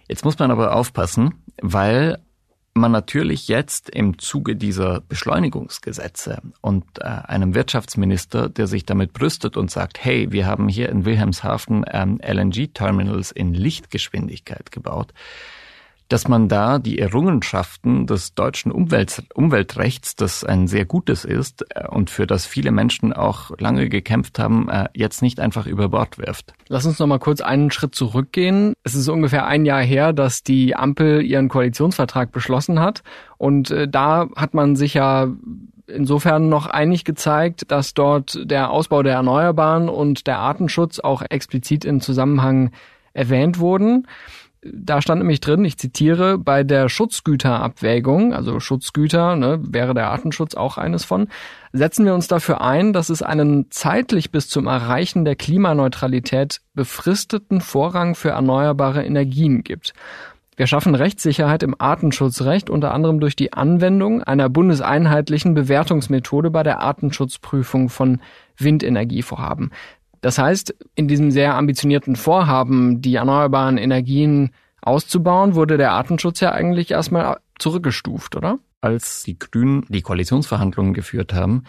Jetzt 0.08 0.24
muss 0.24 0.38
man 0.38 0.50
aber 0.50 0.74
aufpassen, 0.74 1.34
weil 1.60 2.18
man 2.74 2.92
natürlich 2.92 3.48
jetzt 3.48 3.90
im 3.90 4.18
Zuge 4.18 4.56
dieser 4.56 5.00
Beschleunigungsgesetze 5.00 6.40
und 6.60 6.84
äh, 6.98 7.04
einem 7.04 7.54
Wirtschaftsminister, 7.54 8.48
der 8.48 8.66
sich 8.66 8.84
damit 8.86 9.12
brüstet 9.12 9.56
und 9.56 9.70
sagt, 9.70 10.02
hey, 10.02 10.30
wir 10.30 10.46
haben 10.46 10.68
hier 10.68 10.88
in 10.88 11.04
Wilhelmshaven 11.04 11.84
ähm, 11.90 12.20
LNG-Terminals 12.22 13.32
in 13.32 13.54
Lichtgeschwindigkeit 13.54 14.70
gebaut, 14.70 15.12
dass 16.10 16.26
man 16.26 16.48
da 16.48 16.80
die 16.80 16.98
Errungenschaften 16.98 18.06
des 18.06 18.34
deutschen 18.34 18.72
Umwelt 18.72 19.22
Umweltrechts, 19.32 20.16
das 20.16 20.42
ein 20.44 20.66
sehr 20.66 20.84
gutes 20.84 21.24
ist 21.24 21.64
äh, 21.70 21.86
und 21.86 22.10
für 22.10 22.26
das 22.26 22.46
viele 22.46 22.72
Menschen 22.72 23.12
auch 23.12 23.52
lange 23.58 23.88
gekämpft 23.88 24.38
haben, 24.38 24.68
äh, 24.68 24.88
jetzt 24.92 25.22
nicht 25.22 25.38
einfach 25.38 25.66
über 25.66 25.88
Bord 25.88 26.18
wirft. 26.18 26.52
Lass 26.68 26.84
uns 26.84 26.98
noch 26.98 27.06
mal 27.06 27.20
kurz 27.20 27.40
einen 27.40 27.70
Schritt 27.70 27.94
zurückgehen. 27.94 28.74
Es 28.82 28.94
ist 28.94 29.08
ungefähr 29.08 29.46
ein 29.46 29.64
Jahr 29.64 29.82
her, 29.82 30.12
dass 30.12 30.42
die 30.42 30.74
Ampel 30.74 31.22
ihren 31.22 31.48
Koalitionsvertrag 31.48 32.32
beschlossen 32.32 32.80
hat 32.80 33.02
und 33.38 33.70
äh, 33.70 33.88
da 33.88 34.28
hat 34.34 34.52
man 34.52 34.74
sich 34.74 34.94
ja 34.94 35.28
insofern 35.86 36.48
noch 36.48 36.66
einig 36.66 37.04
gezeigt, 37.04 37.70
dass 37.70 37.94
dort 37.94 38.38
der 38.50 38.70
Ausbau 38.70 39.04
der 39.04 39.14
Erneuerbaren 39.14 39.88
und 39.88 40.26
der 40.26 40.38
Artenschutz 40.38 40.98
auch 40.98 41.22
explizit 41.28 41.84
in 41.84 42.00
Zusammenhang 42.00 42.72
erwähnt 43.12 43.58
wurden 43.58 44.06
da 44.62 45.00
stand 45.00 45.20
nämlich 45.20 45.40
drin, 45.40 45.64
ich 45.64 45.78
zitiere, 45.78 46.36
bei 46.36 46.64
der 46.64 46.88
Schutzgüterabwägung, 46.90 48.34
also 48.34 48.60
Schutzgüter, 48.60 49.34
ne, 49.36 49.58
wäre 49.62 49.94
der 49.94 50.10
Artenschutz 50.10 50.54
auch 50.54 50.76
eines 50.76 51.04
von, 51.04 51.28
setzen 51.72 52.04
wir 52.04 52.14
uns 52.14 52.28
dafür 52.28 52.60
ein, 52.60 52.92
dass 52.92 53.08
es 53.08 53.22
einen 53.22 53.70
zeitlich 53.70 54.30
bis 54.30 54.48
zum 54.48 54.66
Erreichen 54.66 55.24
der 55.24 55.36
Klimaneutralität 55.36 56.60
befristeten 56.74 57.62
Vorrang 57.62 58.14
für 58.14 58.30
erneuerbare 58.30 59.02
Energien 59.04 59.64
gibt. 59.64 59.94
Wir 60.56 60.66
schaffen 60.66 60.94
Rechtssicherheit 60.94 61.62
im 61.62 61.74
Artenschutzrecht 61.78 62.68
unter 62.68 62.92
anderem 62.92 63.18
durch 63.18 63.34
die 63.34 63.54
Anwendung 63.54 64.22
einer 64.22 64.50
bundeseinheitlichen 64.50 65.54
Bewertungsmethode 65.54 66.50
bei 66.50 66.62
der 66.62 66.80
Artenschutzprüfung 66.80 67.88
von 67.88 68.20
Windenergievorhaben. 68.58 69.70
Das 70.20 70.38
heißt, 70.38 70.74
in 70.94 71.08
diesem 71.08 71.30
sehr 71.30 71.54
ambitionierten 71.54 72.16
Vorhaben, 72.16 73.00
die 73.00 73.14
erneuerbaren 73.14 73.78
Energien 73.78 74.50
auszubauen, 74.82 75.54
wurde 75.54 75.76
der 75.76 75.92
Artenschutz 75.92 76.40
ja 76.40 76.52
eigentlich 76.52 76.90
erstmal 76.90 77.38
zurückgestuft, 77.58 78.36
oder? 78.36 78.58
Als 78.80 79.22
die 79.22 79.38
Grünen 79.38 79.84
die 79.88 80.02
Koalitionsverhandlungen 80.02 80.94
geführt 80.94 81.34
haben, 81.34 81.64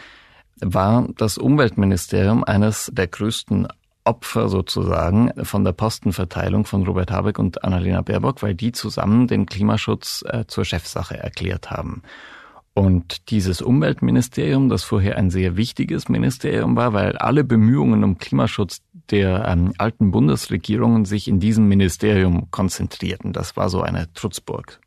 war 0.61 1.07
das 1.17 1.37
Umweltministerium 1.37 2.43
eines 2.43 2.89
der 2.93 3.07
größten 3.07 3.67
Opfer 4.03 4.49
sozusagen 4.49 5.31
von 5.43 5.63
der 5.63 5.73
Postenverteilung 5.73 6.65
von 6.65 6.83
Robert 6.85 7.11
Habeck 7.11 7.37
und 7.37 7.63
Annalena 7.63 8.01
Baerbock, 8.01 8.41
weil 8.41 8.55
die 8.55 8.71
zusammen 8.71 9.27
den 9.27 9.45
Klimaschutz 9.45 10.23
äh, 10.27 10.45
zur 10.47 10.65
Chefsache 10.65 11.17
erklärt 11.17 11.69
haben. 11.69 12.01
Und 12.73 13.29
dieses 13.31 13.61
Umweltministerium, 13.61 14.69
das 14.69 14.83
vorher 14.83 15.17
ein 15.17 15.29
sehr 15.29 15.57
wichtiges 15.57 16.07
Ministerium 16.07 16.77
war, 16.77 16.93
weil 16.93 17.17
alle 17.17 17.43
Bemühungen 17.43 18.03
um 18.05 18.17
Klimaschutz 18.17 18.81
der 19.09 19.45
ähm, 19.45 19.73
alten 19.77 20.11
Bundesregierungen 20.11 21.03
sich 21.03 21.27
in 21.27 21.41
diesem 21.41 21.67
Ministerium 21.67 22.49
konzentrierten. 22.49 23.33
Das 23.33 23.57
war 23.57 23.69
so 23.69 23.81
eine 23.81 24.11
Trutzburg. 24.13 24.79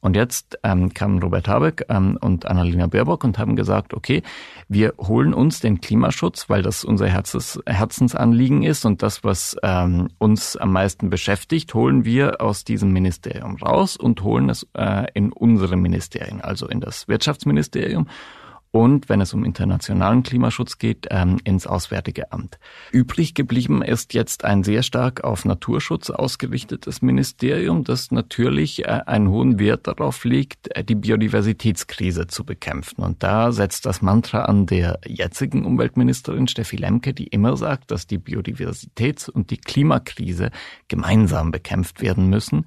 Und 0.00 0.16
jetzt 0.16 0.58
ähm, 0.62 0.94
kamen 0.94 1.22
Robert 1.22 1.46
Habeck 1.46 1.84
ähm, 1.90 2.18
und 2.20 2.46
Annalena 2.46 2.86
Baerbock 2.86 3.22
und 3.22 3.38
haben 3.38 3.54
gesagt, 3.54 3.92
okay, 3.92 4.22
wir 4.68 4.94
holen 4.98 5.34
uns 5.34 5.60
den 5.60 5.80
Klimaschutz, 5.80 6.48
weil 6.48 6.62
das 6.62 6.84
unser 6.84 7.06
Herzens, 7.06 7.60
Herzensanliegen 7.66 8.62
ist 8.62 8.86
und 8.86 9.02
das, 9.02 9.24
was 9.24 9.56
ähm, 9.62 10.08
uns 10.18 10.56
am 10.56 10.72
meisten 10.72 11.10
beschäftigt, 11.10 11.74
holen 11.74 12.04
wir 12.04 12.40
aus 12.40 12.64
diesem 12.64 12.92
Ministerium 12.92 13.56
raus 13.56 13.96
und 13.96 14.22
holen 14.22 14.48
es 14.48 14.66
äh, 14.74 15.06
in 15.12 15.32
unsere 15.32 15.76
Ministerien, 15.76 16.40
also 16.40 16.66
in 16.66 16.80
das 16.80 17.06
Wirtschaftsministerium 17.06 18.06
und 18.72 19.08
wenn 19.08 19.20
es 19.20 19.34
um 19.34 19.44
internationalen 19.44 20.22
Klimaschutz 20.22 20.78
geht, 20.78 21.08
ähm, 21.10 21.38
ins 21.44 21.66
Auswärtige 21.66 22.32
Amt. 22.32 22.58
Übrig 22.92 23.34
geblieben 23.34 23.82
ist 23.82 24.14
jetzt 24.14 24.44
ein 24.44 24.62
sehr 24.62 24.82
stark 24.82 25.24
auf 25.24 25.44
Naturschutz 25.44 26.10
ausgerichtetes 26.10 27.02
Ministerium, 27.02 27.82
das 27.84 28.12
natürlich 28.12 28.84
äh, 28.84 29.00
einen 29.06 29.28
hohen 29.28 29.58
Wert 29.58 29.86
darauf 29.86 30.24
legt, 30.24 30.74
äh, 30.76 30.84
die 30.84 30.94
Biodiversitätskrise 30.94 32.28
zu 32.28 32.44
bekämpfen. 32.44 33.02
Und 33.02 33.22
da 33.22 33.50
setzt 33.50 33.86
das 33.86 34.02
Mantra 34.02 34.42
an 34.42 34.66
der 34.66 35.00
jetzigen 35.04 35.64
Umweltministerin 35.64 36.46
Steffi 36.46 36.76
Lemke, 36.76 37.12
die 37.12 37.26
immer 37.26 37.56
sagt, 37.56 37.90
dass 37.90 38.06
die 38.06 38.18
Biodiversitäts- 38.18 39.28
und 39.28 39.50
die 39.50 39.58
Klimakrise 39.58 40.50
gemeinsam 40.86 41.50
bekämpft 41.50 42.02
werden 42.02 42.28
müssen 42.28 42.66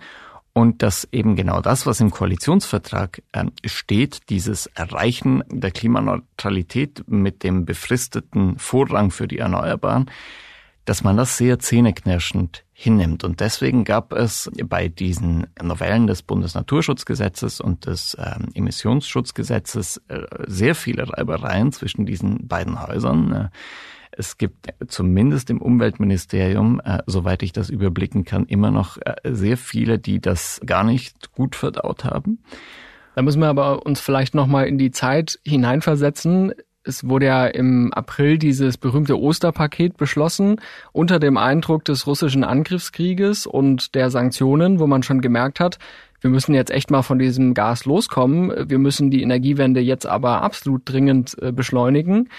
und 0.53 0.83
dass 0.83 1.07
eben 1.11 1.35
genau 1.35 1.61
das, 1.61 1.85
was 1.87 1.99
im 1.99 2.11
Koalitionsvertrag 2.11 3.23
äh, 3.31 3.45
steht, 3.65 4.29
dieses 4.29 4.67
Erreichen 4.67 5.43
der 5.49 5.71
Klimaneutralität 5.71 7.03
mit 7.07 7.43
dem 7.43 7.65
befristeten 7.65 8.57
Vorrang 8.59 9.09
für 9.09 9.27
die 9.27 9.39
Erneuerbaren, 9.39 10.09
dass 10.85 11.03
man 11.03 11.17
das 11.17 11.37
sehr 11.37 11.59
zähneknirschend 11.59 12.65
hinnimmt. 12.71 13.23
Und 13.23 13.39
deswegen 13.39 13.83
gab 13.83 14.13
es 14.13 14.51
bei 14.65 14.89
diesen 14.89 15.47
Novellen 15.61 16.07
des 16.07 16.21
Bundesnaturschutzgesetzes 16.21 17.59
und 17.59 17.85
des 17.87 18.13
äh, 18.15 18.35
Emissionsschutzgesetzes 18.53 20.01
äh, 20.09 20.21
sehr 20.45 20.75
viele 20.75 21.09
Reibereien 21.09 21.71
zwischen 21.71 22.05
diesen 22.05 22.47
beiden 22.47 22.85
Häusern. 22.85 23.49
Es 24.17 24.37
gibt 24.37 24.73
zumindest 24.87 25.49
im 25.49 25.61
Umweltministerium, 25.61 26.81
äh, 26.83 26.99
soweit 27.05 27.43
ich 27.43 27.51
das 27.51 27.69
überblicken 27.69 28.25
kann, 28.25 28.45
immer 28.45 28.71
noch 28.71 28.97
äh, 28.97 29.15
sehr 29.25 29.57
viele, 29.57 29.99
die 29.99 30.19
das 30.19 30.61
gar 30.65 30.83
nicht 30.83 31.31
gut 31.31 31.55
verdaut 31.55 32.03
haben. 32.03 32.39
Da 33.15 33.21
müssen 33.21 33.39
wir 33.39 33.47
aber 33.47 33.85
uns 33.85 33.99
vielleicht 33.99 34.35
nochmal 34.35 34.67
in 34.67 34.77
die 34.77 34.91
Zeit 34.91 35.39
hineinversetzen. 35.45 36.53
Es 36.83 37.07
wurde 37.07 37.27
ja 37.27 37.45
im 37.45 37.93
April 37.93 38.37
dieses 38.37 38.77
berühmte 38.77 39.19
Osterpaket 39.19 39.97
beschlossen 39.97 40.59
unter 40.91 41.19
dem 41.19 41.37
Eindruck 41.37 41.85
des 41.85 42.07
russischen 42.07 42.43
Angriffskrieges 42.43 43.45
und 43.45 43.95
der 43.95 44.09
Sanktionen, 44.09 44.79
wo 44.79 44.87
man 44.87 45.03
schon 45.03 45.21
gemerkt 45.21 45.59
hat, 45.59 45.79
wir 46.23 46.29
müssen 46.29 46.53
jetzt 46.53 46.71
echt 46.71 46.89
mal 46.89 47.01
von 47.01 47.19
diesem 47.19 47.53
Gas 47.53 47.83
loskommen. 47.85 48.69
Wir 48.69 48.79
müssen 48.79 49.11
die 49.11 49.21
Energiewende 49.21 49.81
jetzt 49.81 50.05
aber 50.05 50.41
absolut 50.41 50.83
dringend 50.85 51.37
äh, 51.41 51.51
beschleunigen. 51.51 52.29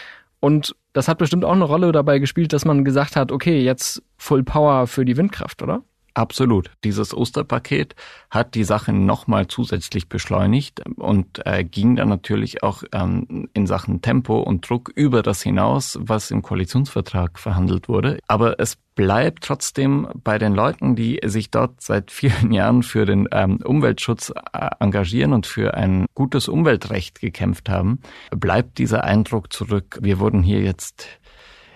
Und 0.40 0.75
das 0.95 1.09
hat 1.09 1.19
bestimmt 1.19 1.45
auch 1.45 1.53
eine 1.53 1.65
Rolle 1.65 1.93
dabei 1.93 2.19
gespielt, 2.21 2.55
dass 2.55 2.65
man 2.65 2.85
gesagt 2.85 3.17
hat, 3.17 3.31
okay, 3.31 3.61
jetzt 3.61 4.03
Full 4.17 4.45
Power 4.45 4.87
für 4.87 5.05
die 5.05 5.17
Windkraft, 5.17 5.61
oder? 5.61 5.83
Absolut. 6.14 6.71
Dieses 6.85 7.12
Osterpaket 7.12 7.97
hat 8.30 8.54
die 8.54 8.62
Sache 8.62 8.92
nochmal 8.92 9.49
zusätzlich 9.49 10.09
beschleunigt 10.09 10.80
und 10.97 11.44
äh, 11.44 11.64
ging 11.64 11.97
dann 11.97 12.09
natürlich 12.09 12.62
auch 12.62 12.85
ähm, 12.92 13.49
in 13.52 13.66
Sachen 13.66 14.00
Tempo 14.00 14.38
und 14.38 14.68
Druck 14.68 14.92
über 14.94 15.23
das 15.23 15.42
hinaus, 15.42 15.99
was 16.00 16.30
im 16.30 16.42
Koalitionsvertrag 16.42 17.40
verhandelt 17.40 17.88
wurde. 17.88 18.21
Aber 18.28 18.61
es 18.61 18.76
bleibt 18.94 19.42
trotzdem 19.42 20.06
bei 20.23 20.38
den 20.38 20.54
Leuten, 20.54 20.94
die 20.94 21.18
sich 21.25 21.50
dort 21.50 21.80
seit 21.80 22.12
vielen 22.12 22.52
Jahren 22.52 22.85
für 22.85 23.06
den 23.06 23.28
ähm, 23.33 23.59
Umweltschutz 23.64 24.33
äh, 24.52 24.68
engagieren 24.78 25.33
und 25.33 25.47
für 25.47 25.75
ein 25.75 26.06
gutes 26.14 26.47
Umweltrecht 26.47 27.21
gekämpft 27.21 27.68
haben, 27.68 27.99
bleibt 28.30 28.78
dieser 28.78 29.02
Eindruck 29.02 29.52
zurück. 29.52 29.99
Wir 30.00 30.21
wurden 30.21 30.44
hier 30.44 30.61
jetzt 30.61 31.09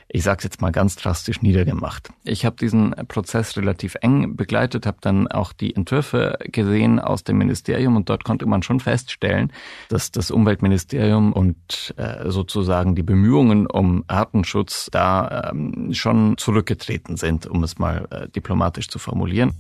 ich 0.09 0.23
sage 0.23 0.45
jetzt 0.45 0.61
mal 0.61 0.71
ganz 0.71 0.97
drastisch, 0.97 1.43
niedergemacht. 1.43 2.11
Ich 2.25 2.45
habe 2.47 2.57
diesen 2.57 2.95
Prozess 3.09 3.57
relativ 3.57 3.97
eng 4.01 4.37
begleitet, 4.37 4.87
habe 4.87 4.99
dann 5.01 5.29
auch 5.29 5.53
die 5.53 5.75
Entwürfe 5.75 6.39
gesehen 6.45 6.99
aus 6.99 7.25
dem 7.25 7.39
Ministerium 7.39 7.97
und 7.97 8.09
dort 8.09 8.25
konnte 8.25 8.47
man 8.47 8.63
schon 8.63 8.81
feststellen, 8.81 9.53
dass 9.89 10.11
das 10.11 10.31
Umweltministerium 10.31 11.33
und 11.33 11.95
äh, 11.97 12.31
sozusagen 12.31 12.95
die 12.95 13.03
Bemühungen 13.03 13.67
um 13.67 14.05
Artenschutz 14.07 14.89
da 14.91 15.51
ähm, 15.51 15.93
schon 15.93 16.39
zurückgetreten 16.39 17.17
sind, 17.17 17.47
um 17.47 17.63
es 17.63 17.79
mal 17.79 18.07
äh, 18.11 18.29
diplomatisch 18.29 18.89
zu 18.89 18.99
formulieren. 18.99 19.55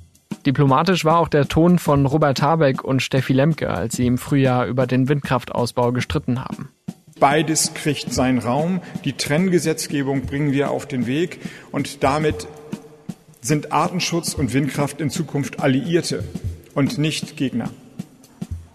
Diplomatisch 0.46 1.04
war 1.04 1.18
auch 1.18 1.28
der 1.28 1.48
Ton 1.48 1.78
von 1.78 2.06
Robert 2.06 2.40
Habeck 2.40 2.84
und 2.84 3.02
Steffi 3.02 3.32
Lemke, 3.32 3.70
als 3.70 3.96
sie 3.96 4.06
im 4.06 4.18
Frühjahr 4.18 4.66
über 4.66 4.86
den 4.86 5.08
Windkraftausbau 5.08 5.92
gestritten 5.92 6.44
haben. 6.44 6.68
Beides 7.20 7.74
kriegt 7.74 8.12
seinen 8.12 8.38
Raum. 8.38 8.80
Die 9.04 9.14
Trenngesetzgebung 9.14 10.22
bringen 10.22 10.52
wir 10.52 10.70
auf 10.70 10.86
den 10.86 11.06
Weg 11.06 11.40
und 11.72 12.04
damit 12.04 12.46
sind 13.40 13.72
Artenschutz 13.72 14.34
und 14.34 14.52
Windkraft 14.52 15.00
in 15.00 15.10
Zukunft 15.10 15.60
Alliierte 15.60 16.24
und 16.74 16.98
nicht 16.98 17.36
Gegner. 17.36 17.70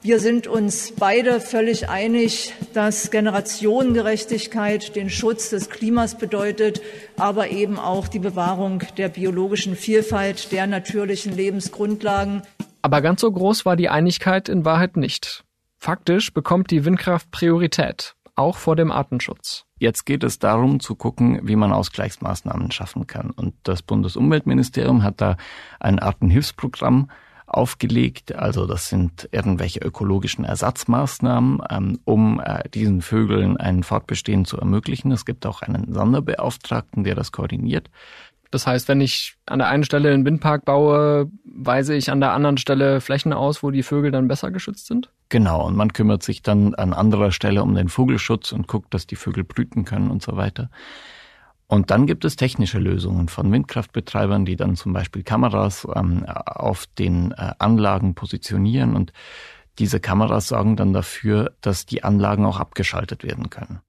Wir 0.02 0.20
sind 0.20 0.48
uns 0.48 0.92
beide 1.00 1.40
völlig 1.40 1.88
einig, 1.88 2.54
dass 2.74 3.10
Generationengerechtigkeit 3.10 4.98
den 4.98 5.10
Schutz 5.10 5.50
des 5.50 5.70
Klimas 5.70 6.18
bedeutet, 6.18 6.82
aber 7.16 7.52
eben 7.52 7.80
auch 7.80 8.10
die 8.10 8.20
Bewahrung 8.20 8.84
der 8.98 9.08
biologischen 9.08 9.78
Vielfalt, 9.78 10.52
der 10.52 10.68
natürlichen 10.68 11.34
Lebensgrundlagen. 11.34 12.42
Aber 12.82 13.00
ganz 13.00 13.22
so 13.22 13.32
groß 13.32 13.66
war 13.66 13.78
die 13.78 13.88
Einigkeit 13.88 14.50
in 14.50 14.66
Wahrheit 14.66 14.98
nicht. 14.98 15.46
Faktisch 15.78 16.34
bekommt 16.34 16.72
die 16.72 16.84
Windkraft 16.84 17.32
Priorität 17.32 18.16
auch 18.36 18.58
vor 18.58 18.76
dem 18.76 18.92
Artenschutz. 18.92 19.66
Jetzt 19.80 20.06
geht 20.06 20.24
es 20.24 20.40
darum 20.40 20.80
zu 20.80 20.96
gucken, 20.96 21.40
wie 21.44 21.56
man 21.56 21.72
Ausgleichsmaßnahmen 21.72 22.72
schaffen 22.72 23.08
kann. 23.08 23.32
Und 23.32 23.56
das 23.64 23.82
Bundesumweltministerium 23.82 25.04
hat 25.04 25.22
da 25.22 25.38
ein 25.80 26.00
Artenhilfsprogramm 26.00 27.10
aufgelegt. 27.46 28.34
Also 28.34 28.66
das 28.66 28.90
sind 28.90 29.30
irgendwelche 29.32 29.80
ökologischen 29.80 30.46
Ersatzmaßnahmen, 30.46 31.62
ähm, 31.70 32.00
um 32.06 32.40
äh, 32.40 32.68
diesen 32.70 33.02
Vögeln 33.02 33.58
ein 33.58 33.84
Fortbestehen 33.84 34.46
zu 34.46 34.58
ermöglichen. 34.58 35.12
Es 35.12 35.26
gibt 35.26 35.46
auch 35.46 35.62
einen 35.62 35.94
Sonderbeauftragten, 35.94 37.04
der 37.04 37.16
das 37.16 37.32
koordiniert. 37.32 37.90
Das 38.54 38.68
heißt, 38.68 38.88
wenn 38.88 39.02
ich 39.02 39.36
an 39.48 39.60
der 39.60 39.68
einen 39.68 39.84
Stelle 39.84 40.14
einen 40.14 40.26
Windpark 40.26 40.64
baue, 40.64 41.32
weise 41.44 41.96
ich 41.96 42.12
an 42.12 42.20
der 42.20 42.34
anderen 42.34 42.58
Stelle 42.58 43.02
Flächen 43.02 43.34
aus, 43.34 43.64
wo 43.64 43.72
die 43.72 43.82
Vögel 43.82 44.12
dann 44.12 44.28
besser 44.28 44.52
geschützt 44.52 44.86
sind? 44.86 45.10
Genau, 45.30 45.66
und 45.66 45.76
man 45.76 45.92
kümmert 45.92 46.22
sich 46.22 46.44
dann 46.44 46.76
an 46.76 46.94
anderer 46.94 47.32
Stelle 47.32 47.64
um 47.64 47.74
den 47.74 47.90
Vogelschutz 47.90 48.52
und 48.52 48.68
guckt, 48.68 48.94
dass 48.94 49.08
die 49.08 49.16
Vögel 49.16 49.44
brüten 49.44 49.86
können 49.86 50.12
und 50.12 50.22
so 50.22 50.38
weiter. 50.38 50.70
Und 51.66 51.90
dann 51.90 52.06
gibt 52.06 52.26
es 52.26 52.36
technische 52.36 52.78
Lösungen 52.78 53.28
von 53.28 53.52
Windkraftbetreibern, 53.52 54.46
die 54.46 54.56
dann 54.56 54.76
zum 54.76 54.94
Beispiel 54.94 55.24
Kameras 55.24 55.88
ähm, 55.96 56.24
auf 56.28 56.86
den 57.00 57.32
äh, 57.32 57.54
Anlagen 57.58 58.14
positionieren 58.14 58.96
und 58.96 59.14
diese 59.80 60.00
Kameras 60.00 60.50
sorgen 60.50 60.76
dann 60.76 60.94
dafür, 60.94 61.54
dass 61.62 61.88
die 61.88 62.04
Anlagen 62.04 62.46
auch 62.46 62.60
abgeschaltet 62.60 63.24
werden 63.24 63.50
können. 63.50 63.82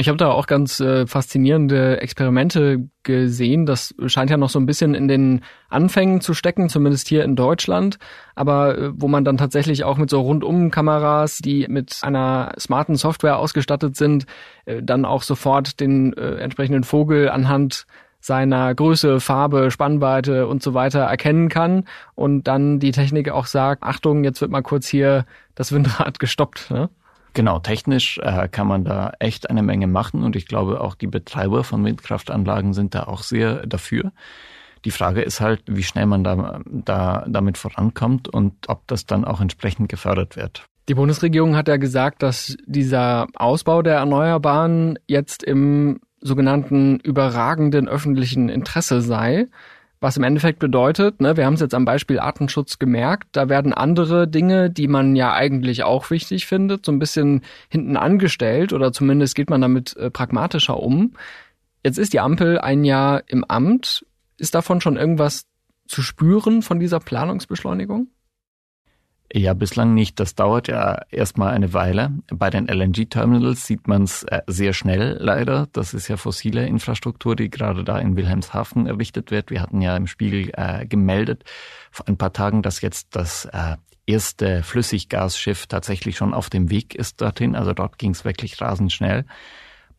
Ich 0.00 0.08
habe 0.08 0.16
da 0.16 0.30
auch 0.30 0.46
ganz 0.46 0.80
äh, 0.80 1.06
faszinierende 1.06 2.00
Experimente 2.00 2.88
gesehen. 3.02 3.66
Das 3.66 3.94
scheint 4.06 4.30
ja 4.30 4.38
noch 4.38 4.48
so 4.48 4.58
ein 4.58 4.64
bisschen 4.64 4.94
in 4.94 5.08
den 5.08 5.42
Anfängen 5.68 6.22
zu 6.22 6.32
stecken, 6.32 6.70
zumindest 6.70 7.06
hier 7.06 7.22
in 7.22 7.36
Deutschland. 7.36 7.98
Aber 8.34 8.78
äh, 8.78 8.90
wo 8.94 9.08
man 9.08 9.26
dann 9.26 9.36
tatsächlich 9.36 9.84
auch 9.84 9.98
mit 9.98 10.08
so 10.08 10.22
Rundum-Kameras, 10.22 11.38
die 11.38 11.66
mit 11.68 11.98
einer 12.00 12.54
smarten 12.58 12.96
Software 12.96 13.36
ausgestattet 13.36 13.94
sind, 13.94 14.24
äh, 14.64 14.82
dann 14.82 15.04
auch 15.04 15.22
sofort 15.22 15.80
den 15.80 16.14
äh, 16.14 16.36
entsprechenden 16.36 16.84
Vogel 16.84 17.28
anhand 17.28 17.84
seiner 18.20 18.74
Größe, 18.74 19.20
Farbe, 19.20 19.70
Spannweite 19.70 20.46
und 20.46 20.62
so 20.62 20.72
weiter 20.72 21.00
erkennen 21.00 21.50
kann 21.50 21.84
und 22.14 22.44
dann 22.44 22.78
die 22.78 22.92
Technik 22.92 23.30
auch 23.30 23.44
sagt, 23.44 23.82
Achtung, 23.82 24.24
jetzt 24.24 24.40
wird 24.40 24.50
mal 24.50 24.62
kurz 24.62 24.86
hier 24.86 25.26
das 25.54 25.72
Windrad 25.72 26.18
gestoppt. 26.18 26.70
Ne? 26.70 26.88
Genau, 27.32 27.58
technisch 27.60 28.18
äh, 28.18 28.48
kann 28.48 28.66
man 28.66 28.84
da 28.84 29.12
echt 29.18 29.50
eine 29.50 29.62
Menge 29.62 29.86
machen 29.86 30.22
und 30.22 30.36
ich 30.36 30.46
glaube 30.46 30.80
auch 30.80 30.94
die 30.94 31.06
Betreiber 31.06 31.64
von 31.64 31.84
Windkraftanlagen 31.84 32.72
sind 32.74 32.94
da 32.94 33.04
auch 33.04 33.22
sehr 33.22 33.66
dafür. 33.66 34.12
Die 34.84 34.90
Frage 34.90 35.20
ist 35.22 35.40
halt, 35.40 35.62
wie 35.66 35.82
schnell 35.82 36.06
man 36.06 36.24
da, 36.24 36.60
da 36.64 37.24
damit 37.28 37.58
vorankommt 37.58 38.28
und 38.28 38.68
ob 38.68 38.86
das 38.86 39.06
dann 39.06 39.24
auch 39.24 39.40
entsprechend 39.40 39.88
gefördert 39.88 40.36
wird. 40.36 40.64
Die 40.88 40.94
Bundesregierung 40.94 41.54
hat 41.54 41.68
ja 41.68 41.76
gesagt, 41.76 42.22
dass 42.22 42.56
dieser 42.66 43.26
Ausbau 43.34 43.82
der 43.82 43.96
Erneuerbaren 43.96 44.98
jetzt 45.06 45.44
im 45.44 46.00
sogenannten 46.20 46.98
überragenden 47.00 47.88
öffentlichen 47.88 48.48
Interesse 48.48 49.00
sei. 49.00 49.46
Was 50.02 50.16
im 50.16 50.22
Endeffekt 50.22 50.60
bedeutet, 50.60 51.20
ne, 51.20 51.36
wir 51.36 51.44
haben 51.44 51.54
es 51.54 51.60
jetzt 51.60 51.74
am 51.74 51.84
Beispiel 51.84 52.18
Artenschutz 52.18 52.78
gemerkt, 52.78 53.28
da 53.32 53.50
werden 53.50 53.74
andere 53.74 54.26
Dinge, 54.26 54.70
die 54.70 54.88
man 54.88 55.14
ja 55.14 55.34
eigentlich 55.34 55.82
auch 55.82 56.10
wichtig 56.10 56.46
findet, 56.46 56.86
so 56.86 56.92
ein 56.92 56.98
bisschen 56.98 57.42
hinten 57.68 57.98
angestellt 57.98 58.72
oder 58.72 58.92
zumindest 58.92 59.34
geht 59.34 59.50
man 59.50 59.60
damit 59.60 59.94
äh, 59.98 60.10
pragmatischer 60.10 60.80
um. 60.80 61.12
Jetzt 61.84 61.98
ist 61.98 62.14
die 62.14 62.20
Ampel 62.20 62.58
ein 62.58 62.84
Jahr 62.84 63.24
im 63.26 63.44
Amt. 63.44 64.06
Ist 64.38 64.54
davon 64.54 64.80
schon 64.80 64.96
irgendwas 64.96 65.44
zu 65.86 66.00
spüren 66.00 66.62
von 66.62 66.80
dieser 66.80 67.00
Planungsbeschleunigung? 67.00 68.08
Ja, 69.32 69.54
bislang 69.54 69.94
nicht. 69.94 70.18
Das 70.18 70.34
dauert 70.34 70.66
ja 70.66 71.02
erstmal 71.10 71.52
eine 71.52 71.72
Weile. 71.72 72.10
Bei 72.32 72.50
den 72.50 72.66
LNG-Terminals 72.66 73.64
sieht 73.64 73.86
man 73.86 74.02
es 74.02 74.24
äh, 74.24 74.42
sehr 74.48 74.72
schnell 74.72 75.18
leider. 75.20 75.68
Das 75.72 75.94
ist 75.94 76.08
ja 76.08 76.16
fossile 76.16 76.66
Infrastruktur, 76.66 77.36
die 77.36 77.48
gerade 77.48 77.84
da 77.84 77.98
in 77.98 78.16
Wilhelmshaven 78.16 78.88
errichtet 78.88 79.30
wird. 79.30 79.50
Wir 79.50 79.62
hatten 79.62 79.82
ja 79.82 79.96
im 79.96 80.08
Spiegel 80.08 80.50
äh, 80.54 80.84
gemeldet 80.84 81.44
vor 81.92 82.08
ein 82.08 82.16
paar 82.16 82.32
Tagen, 82.32 82.62
dass 82.62 82.80
jetzt 82.80 83.14
das 83.14 83.44
äh, 83.44 83.76
erste 84.04 84.64
Flüssiggasschiff 84.64 85.68
tatsächlich 85.68 86.16
schon 86.16 86.34
auf 86.34 86.50
dem 86.50 86.68
Weg 86.68 86.96
ist 86.96 87.20
dorthin. 87.20 87.54
Also 87.54 87.72
dort 87.72 87.98
ging 87.98 88.10
es 88.10 88.24
wirklich 88.24 88.60
rasend 88.60 88.92
schnell. 88.92 89.26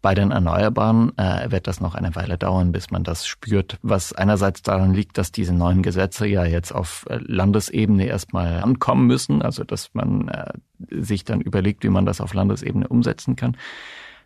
Bei 0.02 0.16
den 0.16 0.32
Erneuerbaren 0.32 1.16
äh, 1.18 1.52
wird 1.52 1.68
das 1.68 1.80
noch 1.80 1.94
eine 1.94 2.16
Weile 2.16 2.40
dauern, 2.40 2.72
bis 2.72 2.90
man 2.90 3.04
das 3.04 3.28
spürt, 3.28 3.78
was 3.84 4.14
einerseits 4.14 4.64
daran 4.64 4.96
liegt, 4.96 5.20
dass 5.20 5.32
diese 5.32 5.54
neuen 5.54 5.84
Gesetze 5.84 6.26
ja 6.26 6.44
jetzt 6.44 6.72
auf 6.72 7.06
äh, 7.08 7.20
Landesebene 7.22 8.08
erstmal 8.08 8.64
ankommen 8.64 9.06
müssen, 9.06 9.44
also 9.44 9.64
dass 9.64 9.94
man 9.94 10.28
äh, 10.30 10.54
sich 10.90 11.24
dann 11.24 11.40
überlegt, 11.40 11.84
wie 11.84 11.90
man 11.90 12.08
das 12.08 12.20
auf 12.20 12.34
Landesebene 12.34 12.88
umsetzen 12.88 13.36
kann. 13.36 13.56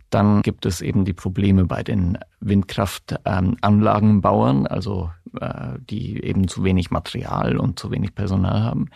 Dann 0.09 0.43
gibt 0.43 0.65
es 0.65 0.79
eben 0.79 1.03
die 1.03 1.11
Probleme 1.11 1.65
bei 1.65 1.83
den 1.83 2.17
Windkraftanlagenbauern, 2.39 4.59
ähm, 4.59 4.67
also 4.69 5.11
äh, 5.41 5.73
die 5.79 6.23
eben 6.23 6.47
zu 6.47 6.63
wenig 6.63 6.89
Material 6.89 7.57
und 7.57 7.79
zu 7.79 7.91
wenig 7.91 8.15
Personal 8.15 8.63
haben. 8.63 8.91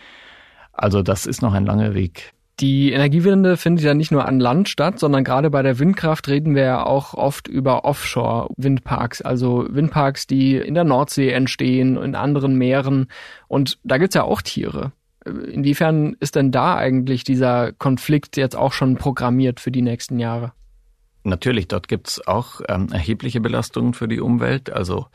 Also 0.72 1.02
das 1.02 1.26
ist 1.26 1.42
noch 1.42 1.52
ein 1.52 1.66
langer 1.66 1.92
Weg. 1.92 2.32
Die 2.60 2.92
Energiewende 2.92 3.56
findet 3.56 3.84
ja 3.86 3.94
nicht 3.94 4.12
nur 4.12 4.26
an 4.26 4.38
Land 4.38 4.68
statt, 4.68 4.98
sondern 4.98 5.24
gerade 5.24 5.48
bei 5.48 5.62
der 5.62 5.78
Windkraft 5.78 6.28
reden 6.28 6.54
wir 6.54 6.64
ja 6.64 6.84
auch 6.84 7.14
oft 7.14 7.48
über 7.48 7.84
Offshore-Windparks, 7.86 9.22
also 9.22 9.66
Windparks, 9.70 10.26
die 10.26 10.56
in 10.56 10.74
der 10.74 10.84
Nordsee 10.84 11.30
entstehen, 11.30 11.96
in 11.96 12.14
anderen 12.14 12.56
Meeren. 12.56 13.08
Und 13.48 13.78
da 13.82 13.96
gibt's 13.96 14.14
ja 14.14 14.24
auch 14.24 14.42
Tiere. 14.42 14.92
Inwiefern 15.24 16.16
ist 16.20 16.36
denn 16.36 16.50
da 16.50 16.76
eigentlich 16.76 17.24
dieser 17.24 17.72
Konflikt 17.72 18.36
jetzt 18.36 18.56
auch 18.56 18.72
schon 18.72 18.96
programmiert 18.96 19.58
für 19.58 19.70
die 19.70 19.82
nächsten 19.82 20.18
Jahre? 20.18 20.52
Natürlich, 21.24 21.68
dort 21.68 21.88
gibt's 21.88 22.26
auch 22.26 22.60
ähm, 22.68 22.88
erhebliche 22.92 23.40
Belastungen 23.40 23.94
für 23.94 24.08
die 24.08 24.20
Umwelt. 24.20 24.70
Also 24.70 25.06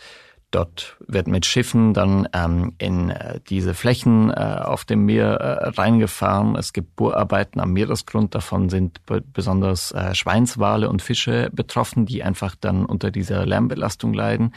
Dort 0.56 0.96
wird 1.06 1.28
mit 1.28 1.46
Schiffen 1.46 1.94
dann 1.94 2.30
ähm, 2.32 2.76
in 2.78 3.10
äh, 3.10 3.42
diese 3.50 3.74
Flächen 3.74 4.30
äh, 4.30 4.62
auf 4.64 4.86
dem 4.86 5.04
Meer 5.04 5.34
äh, 5.34 5.68
reingefahren. 5.68 6.56
Es 6.56 6.72
gibt 6.72 6.96
Bohrarbeiten 6.96 7.60
am 7.60 7.74
Meeresgrund. 7.74 8.34
Davon 8.36 8.70
sind 8.70 9.02
besonders 9.34 9.92
äh, 9.92 10.16
Schweinswale 10.16 10.88
und 10.88 11.02
Fische 11.02 11.50
betroffen, 11.52 12.06
die 12.06 12.24
einfach 12.24 12.56
dann 12.56 12.86
unter 12.86 13.12
dieser 13.12 13.46
Lärmbelastung 13.46 14.14
leiden. 14.14 14.54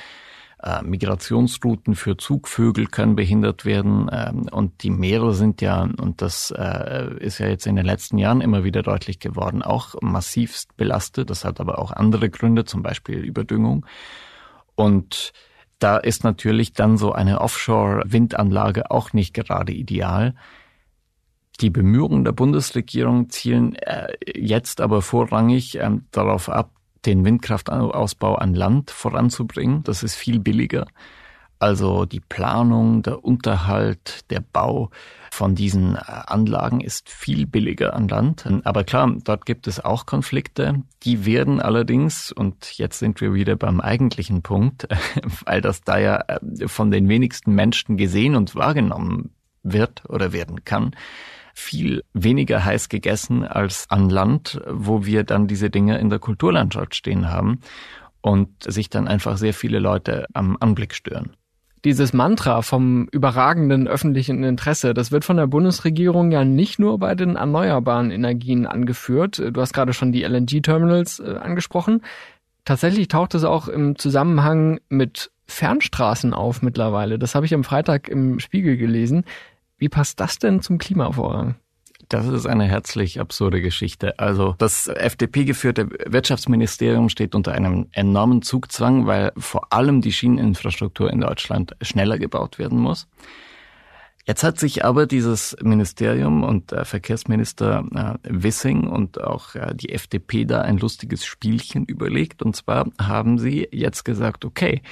Äh, 0.63 0.83
Migrationsrouten 0.85 1.97
für 1.97 2.17
Zugvögel 2.17 2.87
können 2.87 3.17
behindert 3.17 3.65
werden 3.65 4.09
ähm, 4.13 4.47
und 4.53 4.85
die 4.85 4.91
Meere 4.91 5.35
sind 5.35 5.61
ja, 5.61 5.83
und 5.83 6.23
das 6.23 6.55
äh, 6.57 7.13
ist 7.19 7.39
ja 7.39 7.49
jetzt 7.49 7.67
in 7.67 7.75
den 7.75 7.87
letzten 7.87 8.19
Jahren 8.19 8.41
immer 8.41 8.63
wieder 8.63 8.85
deutlich 8.85 9.19
geworden, 9.19 9.65
auch 9.65 9.97
massivst 10.01 10.77
belastet. 10.77 11.29
Das 11.29 11.45
hat 11.45 11.59
aber 11.59 11.81
auch 11.81 11.91
andere 11.91 12.31
Gründe, 12.31 12.65
zum 12.65 12.85
Beispiel 12.85 13.19
Überdüngung. 13.19 13.85
Und 14.77 15.33
da 15.79 15.97
ist 15.97 16.25
natürlich 16.25 16.73
dann 16.73 16.97
so 16.97 17.13
eine 17.13 17.41
Offshore-Windanlage 17.41 18.91
auch 18.91 19.13
nicht 19.13 19.35
gerade 19.35 19.73
ideal. 19.73 20.35
Die 21.61 21.71
Bemühungen 21.71 22.25
der 22.25 22.33
Bundesregierung 22.33 23.31
zielen 23.31 23.75
äh, 23.77 24.09
jetzt 24.35 24.81
aber 24.81 25.03
vorrangig 25.03 25.77
ähm, 25.77 26.07
darauf 26.11 26.49
ab, 26.49 26.71
den 27.07 27.25
Windkraftausbau 27.25 28.37
an 28.37 28.55
Land 28.55 28.91
voranzubringen. 28.91 29.83
Das 29.85 30.03
ist 30.03 30.17
viel 30.17 30.41
billiger. 30.41 30.87
Also 31.59 32.05
die 32.05 32.21
Planung, 32.21 33.03
der 33.03 33.25
Unterhalt, 33.25 34.31
der 34.31 34.41
Bau 34.41 34.91
von 35.31 35.55
diesen 35.55 35.97
äh, 35.97 36.01
Anlagen 36.07 36.81
ist 36.81 37.09
viel 37.09 37.47
billiger 37.47 37.95
an 37.95 38.09
Land. 38.09 38.47
Aber 38.65 38.85
klar, 38.85 39.13
dort 39.25 39.45
gibt 39.45 39.67
es 39.67 39.85
auch 39.85 40.07
Konflikte. 40.07 40.83
Die 41.03 41.27
werden 41.27 41.61
allerdings, 41.61 42.33
und 42.33 42.79
jetzt 42.79 42.99
sind 42.99 43.21
wir 43.21 43.35
wieder 43.35 43.57
beim 43.57 43.81
eigentlichen 43.81 44.43
Punkt, 44.43 44.89
weil 45.45 45.61
das 45.61 45.83
da 45.83 45.99
ja 45.99 46.23
äh, 46.29 46.69
von 46.69 46.91
den 46.91 47.09
wenigsten 47.09 47.55
Menschen 47.55 47.97
gesehen 47.97 48.37
und 48.37 48.55
wahrgenommen 48.55 49.31
wird 49.63 50.05
oder 50.09 50.33
werden 50.33 50.65
kann, 50.65 50.93
viel 51.55 52.05
weniger 52.15 52.65
heiß 52.65 52.89
gegessen 52.89 53.45
als 53.45 53.91
an 53.91 54.11
Land, 54.11 54.61
wo 54.71 55.05
wir 55.05 55.25
dann 55.25 55.49
diese 55.49 55.71
Dinge 55.71 55.99
in 55.99 56.09
der 56.09 56.21
Kulturlandschaft 56.21 56.95
stehen 56.95 57.29
haben 57.31 57.61
und 58.21 58.49
sich 58.63 58.91
dann 58.91 59.09
einfach 59.09 59.37
sehr 59.37 59.55
viele 59.55 59.81
Leute 59.81 60.27
am 60.35 60.57
Anblick 60.61 60.95
stören. 60.95 61.33
Dieses 61.85 62.13
Mantra 62.13 62.63
vom 62.63 63.09
überragenden 63.13 63.87
öffentlichen 63.87 64.43
Interesse, 64.43 64.95
das 64.95 65.13
wird 65.13 65.25
von 65.25 65.37
der 65.37 65.47
Bundesregierung 65.47 66.33
ja 66.33 66.45
nicht 66.45 66.79
nur 66.79 66.99
bei 66.99 67.15
den 67.15 67.37
erneuerbaren 67.37 68.11
Energien 68.11 68.67
angeführt. 68.67 69.39
Du 69.39 69.61
hast 69.61 69.73
gerade 69.73 69.93
schon 69.93 70.11
die 70.11 70.25
LNG-Terminals 70.25 71.21
äh, 71.21 71.37
angesprochen. 71.37 72.03
Tatsächlich 72.65 73.09
taucht 73.09 73.35
es 73.35 73.45
auch 73.45 73.69
im 73.69 73.97
Zusammenhang 73.97 74.81
mit 74.89 75.31
Fernstraßen 75.47 76.35
auf 76.35 76.63
mittlerweile. 76.63 77.19
Das 77.19 77.35
habe 77.35 77.47
ich 77.47 77.55
am 77.55 77.65
Freitag 77.65 78.09
im 78.09 78.41
Spiegel 78.41 78.77
gelesen. 78.77 79.25
Wie 79.79 79.89
passt 79.89 80.21
das 80.21 80.39
denn 80.39 80.61
zum 80.61 80.79
Klimavorrang? 80.79 81.55
Das 82.09 82.27
ist 82.27 82.47
eine 82.47 82.65
herzlich 82.65 83.21
absurde 83.21 83.61
Geschichte. 83.61 84.19
Also 84.19 84.55
das 84.57 84.89
FDP-geführte 84.89 85.91
Wirtschaftsministerium 86.07 87.11
steht 87.11 87.35
unter 87.35 87.53
einem 87.53 87.89
enormen 87.93 88.41
Zugzwang, 88.41 89.07
weil 89.07 89.33
vor 89.37 89.73
allem 89.73 90.01
die 90.01 90.13
Schieneninfrastruktur 90.13 91.13
in 91.13 91.21
Deutschland 91.21 91.77
schneller 91.83 92.19
gebaut 92.19 92.59
werden 92.59 92.79
muss. 92.79 93.09
Jetzt 94.27 94.43
hat 94.43 94.59
sich 94.59 94.85
aber 94.85 95.07
dieses 95.07 95.57
Ministerium 95.63 96.45
und 96.45 96.71
der 96.73 96.85
Verkehrsminister 96.85 97.85
äh, 97.95 98.29
Wissing 98.29 98.87
und 98.87 99.23
auch 99.23 99.55
äh, 99.55 99.75
die 99.75 99.91
FDP 99.91 100.45
da 100.45 100.61
ein 100.61 100.77
lustiges 100.77 101.25
Spielchen 101.25 101.87
überlegt. 101.87 102.43
Und 102.43 102.55
zwar 102.55 102.91
haben 103.01 103.39
sie 103.39 103.69
jetzt 103.73 104.05
gesagt, 104.05 104.45
okay, 104.45 104.83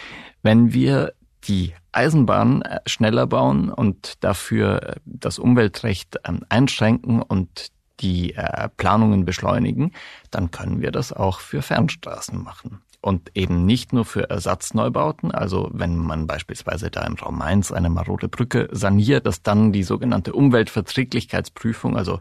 wenn 0.43 0.73
wir 0.73 1.13
die 1.49 1.75
Eisenbahn 1.93 2.63
äh, 2.63 2.81
schneller 2.87 3.27
bauen 3.27 3.71
und 3.71 4.23
dafür 4.25 4.83
äh, 4.83 4.97
das 5.05 5.39
Umweltrecht 5.39 6.19
ähm, 6.27 6.41
einschränken 6.49 7.23
und 7.23 7.69
die 8.01 8.35
äh, 8.35 8.69
Planungen 8.77 9.25
beschleunigen, 9.25 9.93
dann 10.31 10.51
können 10.51 10.81
wir 10.81 10.93
das 10.93 11.13
auch 11.13 11.41
für 11.41 11.63
Fernstraßen 11.63 12.43
machen. 12.43 12.83
Und 13.01 13.31
eben 13.35 13.65
nicht 13.65 13.93
nur 13.93 14.05
für 14.05 14.31
Ersatzneubauten, 14.31 15.31
also 15.31 15.71
wenn 15.73 15.97
man 15.97 16.27
beispielsweise 16.27 16.91
da 16.91 17.05
im 17.05 17.15
Raum 17.15 17.39
Mainz 17.39 17.71
eine 17.71 17.89
marode 17.89 18.29
Brücke 18.29 18.69
saniert, 18.73 19.27
dass 19.27 19.43
dann 19.43 19.73
die 19.73 19.85
sogenannte 19.85 20.33
Umweltverträglichkeitsprüfung, 20.33 21.97
also 21.97 22.21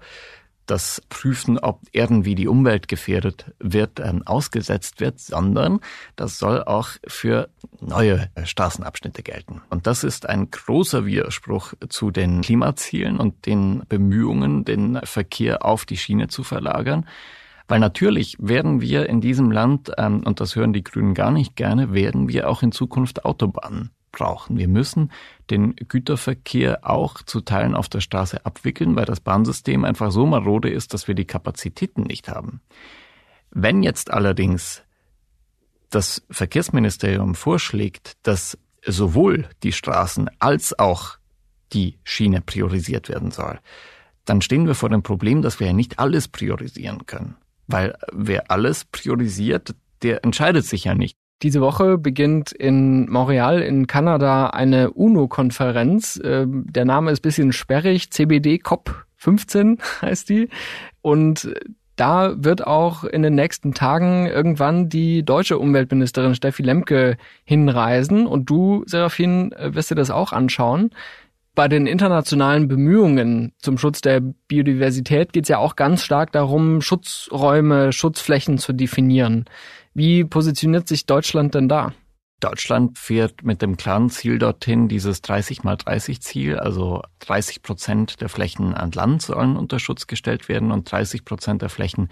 das 0.65 1.01
Prüfen, 1.09 1.57
ob 1.59 1.81
irgendwie 1.91 2.35
die 2.35 2.47
Umwelt 2.47 2.87
gefährdet 2.87 3.53
wird, 3.59 3.99
ähm, 3.99 4.23
ausgesetzt 4.25 4.99
wird, 4.99 5.19
sondern 5.19 5.79
das 6.15 6.39
soll 6.39 6.63
auch 6.63 6.89
für 7.07 7.49
neue 7.79 8.29
äh, 8.35 8.45
Straßenabschnitte 8.45 9.23
gelten. 9.23 9.61
Und 9.69 9.87
das 9.87 10.03
ist 10.03 10.27
ein 10.27 10.49
großer 10.51 11.05
Widerspruch 11.05 11.73
zu 11.89 12.11
den 12.11 12.41
Klimazielen 12.41 13.19
und 13.19 13.45
den 13.45 13.83
Bemühungen, 13.87 14.65
den 14.65 14.99
Verkehr 15.03 15.65
auf 15.65 15.85
die 15.85 15.97
Schiene 15.97 16.27
zu 16.27 16.43
verlagern. 16.43 17.05
Weil 17.67 17.79
natürlich 17.79 18.37
werden 18.39 18.79
wir 18.79 19.09
in 19.09 19.21
diesem 19.21 19.51
Land, 19.51 19.91
ähm, 19.97 20.23
und 20.25 20.39
das 20.39 20.55
hören 20.55 20.73
die 20.73 20.83
Grünen 20.83 21.13
gar 21.13 21.31
nicht 21.31 21.55
gerne, 21.55 21.93
werden 21.93 22.29
wir 22.29 22.49
auch 22.49 22.61
in 22.61 22.71
Zukunft 22.71 23.25
Autobahnen 23.25 23.94
brauchen. 24.15 24.57
Wir 24.57 24.67
müssen 24.67 25.11
den 25.49 25.75
Güterverkehr 25.75 26.89
auch 26.89 27.21
zu 27.21 27.41
Teilen 27.41 27.75
auf 27.75 27.89
der 27.89 28.01
Straße 28.01 28.45
abwickeln, 28.45 28.95
weil 28.95 29.05
das 29.05 29.19
Bahnsystem 29.19 29.85
einfach 29.85 30.11
so 30.11 30.25
marode 30.25 30.69
ist, 30.69 30.93
dass 30.93 31.07
wir 31.07 31.15
die 31.15 31.25
Kapazitäten 31.25 32.03
nicht 32.03 32.29
haben. 32.29 32.61
Wenn 33.51 33.83
jetzt 33.83 34.11
allerdings 34.11 34.81
das 35.89 36.23
Verkehrsministerium 36.29 37.35
vorschlägt, 37.35 38.13
dass 38.23 38.57
sowohl 38.85 39.47
die 39.63 39.71
Straßen 39.71 40.29
als 40.39 40.77
auch 40.77 41.17
die 41.73 41.99
Schiene 42.03 42.41
priorisiert 42.41 43.09
werden 43.09 43.31
soll, 43.31 43.59
dann 44.23 44.41
stehen 44.41 44.67
wir 44.67 44.75
vor 44.75 44.89
dem 44.89 45.03
Problem, 45.03 45.41
dass 45.41 45.59
wir 45.59 45.67
ja 45.67 45.73
nicht 45.73 45.99
alles 45.99 46.27
priorisieren 46.27 47.05
können. 47.05 47.35
Weil 47.67 47.97
wer 48.11 48.49
alles 48.51 48.85
priorisiert, 48.85 49.75
der 50.01 50.23
entscheidet 50.23 50.65
sich 50.65 50.85
ja 50.85 50.95
nicht. 50.95 51.17
Diese 51.41 51.61
Woche 51.61 51.97
beginnt 51.97 52.51
in 52.51 53.09
Montreal 53.09 53.61
in 53.61 53.87
Kanada 53.87 54.47
eine 54.47 54.91
UNO-Konferenz. 54.91 56.19
Ähm, 56.23 56.65
der 56.69 56.85
Name 56.85 57.11
ist 57.11 57.21
bisschen 57.21 57.51
sperrig. 57.51 58.11
CBD 58.11 58.57
COP 58.57 59.05
15 59.17 59.79
heißt 60.01 60.29
die. 60.29 60.49
Und 61.01 61.53
da 61.95 62.33
wird 62.37 62.65
auch 62.65 63.03
in 63.03 63.21
den 63.21 63.35
nächsten 63.35 63.73
Tagen 63.73 64.27
irgendwann 64.27 64.89
die 64.89 65.23
deutsche 65.23 65.57
Umweltministerin 65.57 66.35
Steffi 66.35 66.63
Lemke 66.63 67.17
hinreisen. 67.43 68.27
Und 68.27 68.49
du, 68.49 68.83
Serafin, 68.85 69.53
wirst 69.57 69.91
dir 69.91 69.95
das 69.95 70.11
auch 70.11 70.33
anschauen. 70.33 70.91
Bei 71.53 71.69
den 71.69 71.87
internationalen 71.87 72.67
Bemühungen 72.67 73.53
zum 73.59 73.77
Schutz 73.77 74.01
der 74.01 74.19
Biodiversität 74.19 75.31
geht 75.31 75.43
es 75.43 75.49
ja 75.49 75.57
auch 75.57 75.77
ganz 75.77 76.03
stark 76.03 76.33
darum, 76.33 76.81
Schutzräume, 76.81 77.93
Schutzflächen 77.93 78.57
zu 78.57 78.73
definieren. 78.73 79.45
Wie 79.97 80.25
positioniert 80.25 80.89
sich 80.89 81.05
Deutschland 81.05 81.55
denn 81.55 81.69
da? 81.69 81.93
Deutschland 82.41 82.99
fährt 82.99 83.43
mit 83.43 83.61
dem 83.61 83.77
klaren 83.77 84.09
Ziel 84.09 84.39
dorthin, 84.39 84.89
dieses 84.89 85.21
30 85.21 85.63
mal 85.63 85.77
30 85.77 86.21
Ziel, 86.21 86.59
also 86.59 87.01
30 87.19 87.61
Prozent 87.61 88.19
der 88.19 88.27
Flächen 88.27 88.73
an 88.73 88.91
Land 88.91 89.21
sollen 89.21 89.55
unter 89.55 89.79
Schutz 89.79 90.05
gestellt 90.05 90.49
werden 90.49 90.73
und 90.73 90.91
30 90.91 91.23
Prozent 91.23 91.61
der 91.61 91.69
Flächen 91.69 92.09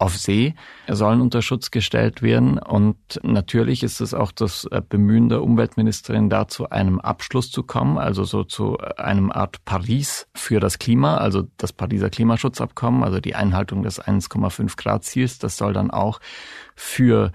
auf 0.00 0.16
See 0.16 0.54
sollen 0.88 1.20
unter 1.20 1.42
Schutz 1.42 1.70
gestellt 1.70 2.22
werden. 2.22 2.58
Und 2.58 2.96
natürlich 3.22 3.82
ist 3.82 4.00
es 4.00 4.14
auch 4.14 4.32
das 4.32 4.64
äh, 4.64 4.80
Bemühen 4.86 5.28
der 5.28 5.42
Umweltministerin 5.42 6.30
da 6.30 6.48
zu 6.48 6.70
einem 6.70 7.00
Abschluss 7.00 7.50
zu 7.50 7.62
kommen, 7.62 7.98
also 7.98 8.24
so 8.24 8.42
zu 8.42 8.78
einem 8.96 9.30
Art 9.30 9.64
Paris 9.66 10.26
für 10.34 10.58
das 10.58 10.78
Klima, 10.78 11.18
also 11.18 11.46
das 11.58 11.74
Pariser 11.74 12.08
Klimaschutzabkommen, 12.08 13.04
also 13.04 13.20
die 13.20 13.34
Einhaltung 13.34 13.82
des 13.82 14.02
1,5 14.02 14.76
Grad 14.76 15.04
Ziels. 15.04 15.38
Das 15.38 15.58
soll 15.58 15.74
dann 15.74 15.90
auch 15.90 16.20
für 16.74 17.30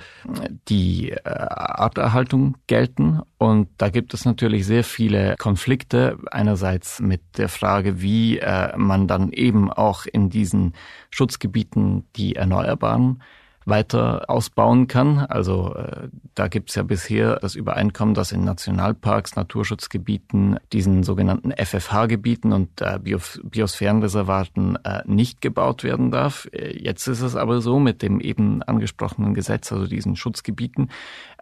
die 0.67 1.12
äh, 1.12 1.21
Arterhaltung 1.23 2.58
gelten. 2.65 3.21
Und 3.37 3.67
da 3.77 3.89
gibt 3.89 4.13
es 4.13 4.23
natürlich 4.25 4.65
sehr 4.65 4.83
viele 4.83 5.35
Konflikte. 5.37 6.17
Einerseits 6.31 7.01
mit 7.01 7.21
der 7.37 7.49
Frage, 7.49 8.01
wie 8.01 8.39
äh, 8.39 8.75
man 8.77 9.07
dann 9.07 9.31
eben 9.31 9.71
auch 9.71 10.05
in 10.05 10.29
diesen 10.29 10.73
Schutzgebieten 11.09 12.05
die 12.15 12.35
Erneuerbaren 12.35 13.21
weiter 13.65 14.29
ausbauen 14.29 14.87
kann. 14.87 15.19
Also 15.19 15.73
äh, 15.75 16.07
da 16.35 16.47
gibt 16.47 16.69
es 16.69 16.75
ja 16.75 16.83
bisher 16.83 17.37
das 17.37 17.55
Übereinkommen, 17.55 18.13
dass 18.13 18.31
in 18.31 18.43
Nationalparks, 18.43 19.35
Naturschutzgebieten, 19.35 20.59
diesen 20.71 21.03
sogenannten 21.03 21.51
FFH-Gebieten 21.51 22.53
und 22.53 22.81
äh, 22.81 22.99
Bios 22.99 23.39
Biosphärenreservaten 23.43 24.77
äh, 24.83 25.01
nicht 25.05 25.41
gebaut 25.41 25.83
werden 25.83 26.11
darf. 26.11 26.47
Äh, 26.51 26.77
jetzt 26.77 27.07
ist 27.07 27.21
es 27.21 27.35
aber 27.35 27.61
so, 27.61 27.79
mit 27.79 28.01
dem 28.03 28.21
eben 28.21 28.61
angesprochenen 28.61 29.33
Gesetz, 29.33 29.71
also 29.71 29.87
diesen 29.87 30.15
Schutzgebieten, 30.15 30.89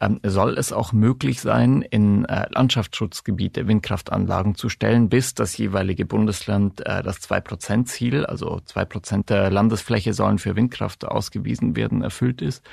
ähm, 0.02 0.20
soll 0.24 0.58
es 0.58 0.74
auch 0.74 0.94
möglich 0.94 1.42
sein, 1.42 1.82
in 1.82 2.26
äh, 2.26 2.46
Landschaftsschutzgebiete 2.50 3.68
Windkraftanlagen 3.68 4.56
zu 4.56 4.70
stellen, 4.70 5.10
bis 5.10 5.34
das 5.34 5.58
jeweilige 5.58 6.06
Bundesland 6.06 6.86
äh, 6.86 7.04
das 7.04 7.22
2-Prozent-Ziel, 7.22 8.26
also 8.26 8.62
2 8.66 8.86
Prozent 8.86 9.30
der 9.30 9.50
Landesfläche 9.52 10.14
sollen 10.14 10.40
für 10.40 10.56
Windkraft 10.56 11.06
ausgewiesen 11.06 11.76
werden, 11.76 12.02
erfüllt 12.02 12.42
ist. 12.42 12.64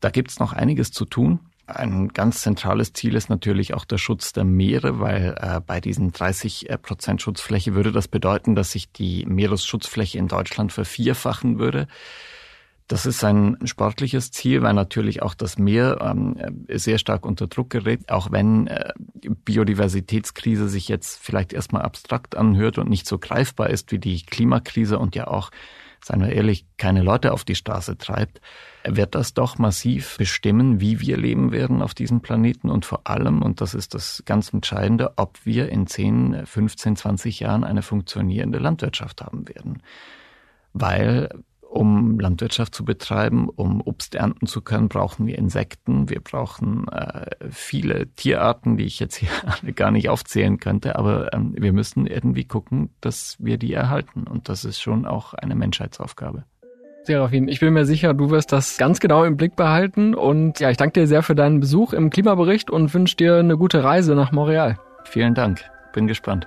Da 0.00 0.10
gibt's 0.10 0.38
noch 0.38 0.52
einiges 0.52 0.92
zu 0.92 1.04
tun. 1.04 1.40
Ein 1.66 2.08
ganz 2.08 2.42
zentrales 2.42 2.92
Ziel 2.94 3.14
ist 3.14 3.30
natürlich 3.30 3.74
auch 3.74 3.84
der 3.84 3.98
Schutz 3.98 4.32
der 4.32 4.44
Meere, 4.44 4.98
weil 4.98 5.36
äh, 5.38 5.60
bei 5.64 5.80
diesen 5.80 6.10
30 6.10 6.68
äh, 6.68 6.78
Prozent 6.78 7.22
Schutzfläche 7.22 7.74
würde 7.74 7.92
das 7.92 8.08
bedeuten, 8.08 8.54
dass 8.54 8.72
sich 8.72 8.90
die 8.90 9.24
Meeresschutzfläche 9.26 10.18
in 10.18 10.26
Deutschland 10.26 10.72
vervierfachen 10.72 11.58
würde. 11.58 11.86
Das 12.90 13.06
ist 13.06 13.22
ein 13.22 13.56
sportliches 13.66 14.32
Ziel, 14.32 14.62
weil 14.62 14.74
natürlich 14.74 15.22
auch 15.22 15.34
das 15.34 15.58
Meer 15.58 15.98
ähm, 16.00 16.66
sehr 16.68 16.98
stark 16.98 17.24
unter 17.24 17.46
Druck 17.46 17.70
gerät, 17.70 18.10
auch 18.10 18.32
wenn 18.32 18.66
äh, 18.66 18.92
Biodiversitätskrise 19.44 20.68
sich 20.68 20.88
jetzt 20.88 21.16
vielleicht 21.20 21.52
erstmal 21.52 21.82
abstrakt 21.82 22.36
anhört 22.36 22.78
und 22.78 22.90
nicht 22.90 23.06
so 23.06 23.16
greifbar 23.20 23.70
ist 23.70 23.92
wie 23.92 24.00
die 24.00 24.20
Klimakrise 24.26 24.98
und 24.98 25.14
ja 25.14 25.28
auch, 25.28 25.52
seien 26.04 26.20
wir 26.20 26.32
ehrlich, 26.32 26.66
keine 26.78 27.04
Leute 27.04 27.32
auf 27.32 27.44
die 27.44 27.54
Straße 27.54 27.96
treibt, 27.96 28.40
wird 28.84 29.14
das 29.14 29.34
doch 29.34 29.56
massiv 29.56 30.16
bestimmen, 30.18 30.80
wie 30.80 30.98
wir 30.98 31.16
leben 31.16 31.52
werden 31.52 31.82
auf 31.82 31.94
diesem 31.94 32.22
Planeten 32.22 32.70
und 32.70 32.86
vor 32.86 33.02
allem, 33.04 33.42
und 33.42 33.60
das 33.60 33.72
ist 33.72 33.94
das 33.94 34.24
ganz 34.26 34.52
Entscheidende, 34.52 35.12
ob 35.14 35.38
wir 35.44 35.68
in 35.68 35.86
10, 35.86 36.44
15, 36.44 36.96
20 36.96 37.38
Jahren 37.38 37.62
eine 37.62 37.82
funktionierende 37.82 38.58
Landwirtschaft 38.58 39.22
haben 39.22 39.46
werden. 39.46 39.80
Weil 40.72 41.28
um 41.70 42.18
Landwirtschaft 42.18 42.74
zu 42.74 42.84
betreiben, 42.84 43.48
um 43.48 43.80
Obst 43.80 44.14
ernten 44.14 44.46
zu 44.46 44.60
können, 44.60 44.88
brauchen 44.88 45.26
wir 45.26 45.38
Insekten, 45.38 46.10
wir 46.10 46.20
brauchen 46.20 46.88
äh, 46.88 47.30
viele 47.50 48.08
Tierarten, 48.14 48.76
die 48.76 48.84
ich 48.84 48.98
jetzt 48.98 49.16
hier 49.16 49.28
alle 49.62 49.72
gar 49.72 49.90
nicht 49.90 50.08
aufzählen 50.08 50.58
könnte, 50.58 50.96
aber 50.96 51.32
ähm, 51.32 51.54
wir 51.56 51.72
müssen 51.72 52.06
irgendwie 52.06 52.44
gucken, 52.44 52.90
dass 53.00 53.36
wir 53.38 53.56
die 53.56 53.72
erhalten. 53.72 54.24
Und 54.24 54.48
das 54.48 54.64
ist 54.64 54.80
schon 54.80 55.06
auch 55.06 55.34
eine 55.34 55.54
Menschheitsaufgabe. 55.54 56.44
Serafin, 57.04 57.48
ich 57.48 57.60
bin 57.60 57.72
mir 57.72 57.86
sicher, 57.86 58.12
du 58.14 58.30
wirst 58.30 58.52
das 58.52 58.76
ganz 58.76 59.00
genau 59.00 59.24
im 59.24 59.36
Blick 59.36 59.56
behalten. 59.56 60.14
Und 60.14 60.60
ja, 60.60 60.70
ich 60.70 60.76
danke 60.76 61.00
dir 61.00 61.06
sehr 61.06 61.22
für 61.22 61.34
deinen 61.34 61.60
Besuch 61.60 61.92
im 61.92 62.10
Klimabericht 62.10 62.70
und 62.70 62.92
wünsche 62.92 63.16
dir 63.16 63.36
eine 63.36 63.56
gute 63.56 63.82
Reise 63.82 64.14
nach 64.14 64.32
Montreal. 64.32 64.78
Vielen 65.04 65.34
Dank. 65.34 65.62
Bin 65.92 66.06
gespannt. 66.06 66.46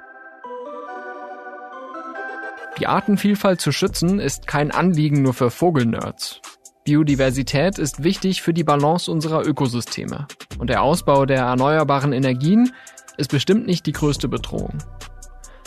Die 2.80 2.88
Artenvielfalt 2.88 3.62
zu 3.62 3.72
schützen 3.72 4.20
ist 4.20 4.48
kein 4.48 4.72
Anliegen 4.72 5.22
nur 5.22 5.34
für 5.34 5.52
Vogelnerds. 5.52 6.42
Biodiversität 6.84 7.78
ist 7.78 8.04
wichtig 8.04 8.42
für 8.42 8.54
die 8.54 8.64
Balance 8.64 9.10
unserer 9.10 9.46
Ökosysteme. 9.46 10.28
Und 10.58 10.70
der 10.70 10.82
Ausbau 10.82 11.26
der 11.26 11.42
erneuerbaren 11.42 12.14
Energien 12.14 12.74
ist 13.18 13.30
bestimmt 13.30 13.68
nicht 13.68 13.86
die 13.86 13.92
größte 13.92 14.28
Bedrohung. 14.28 14.80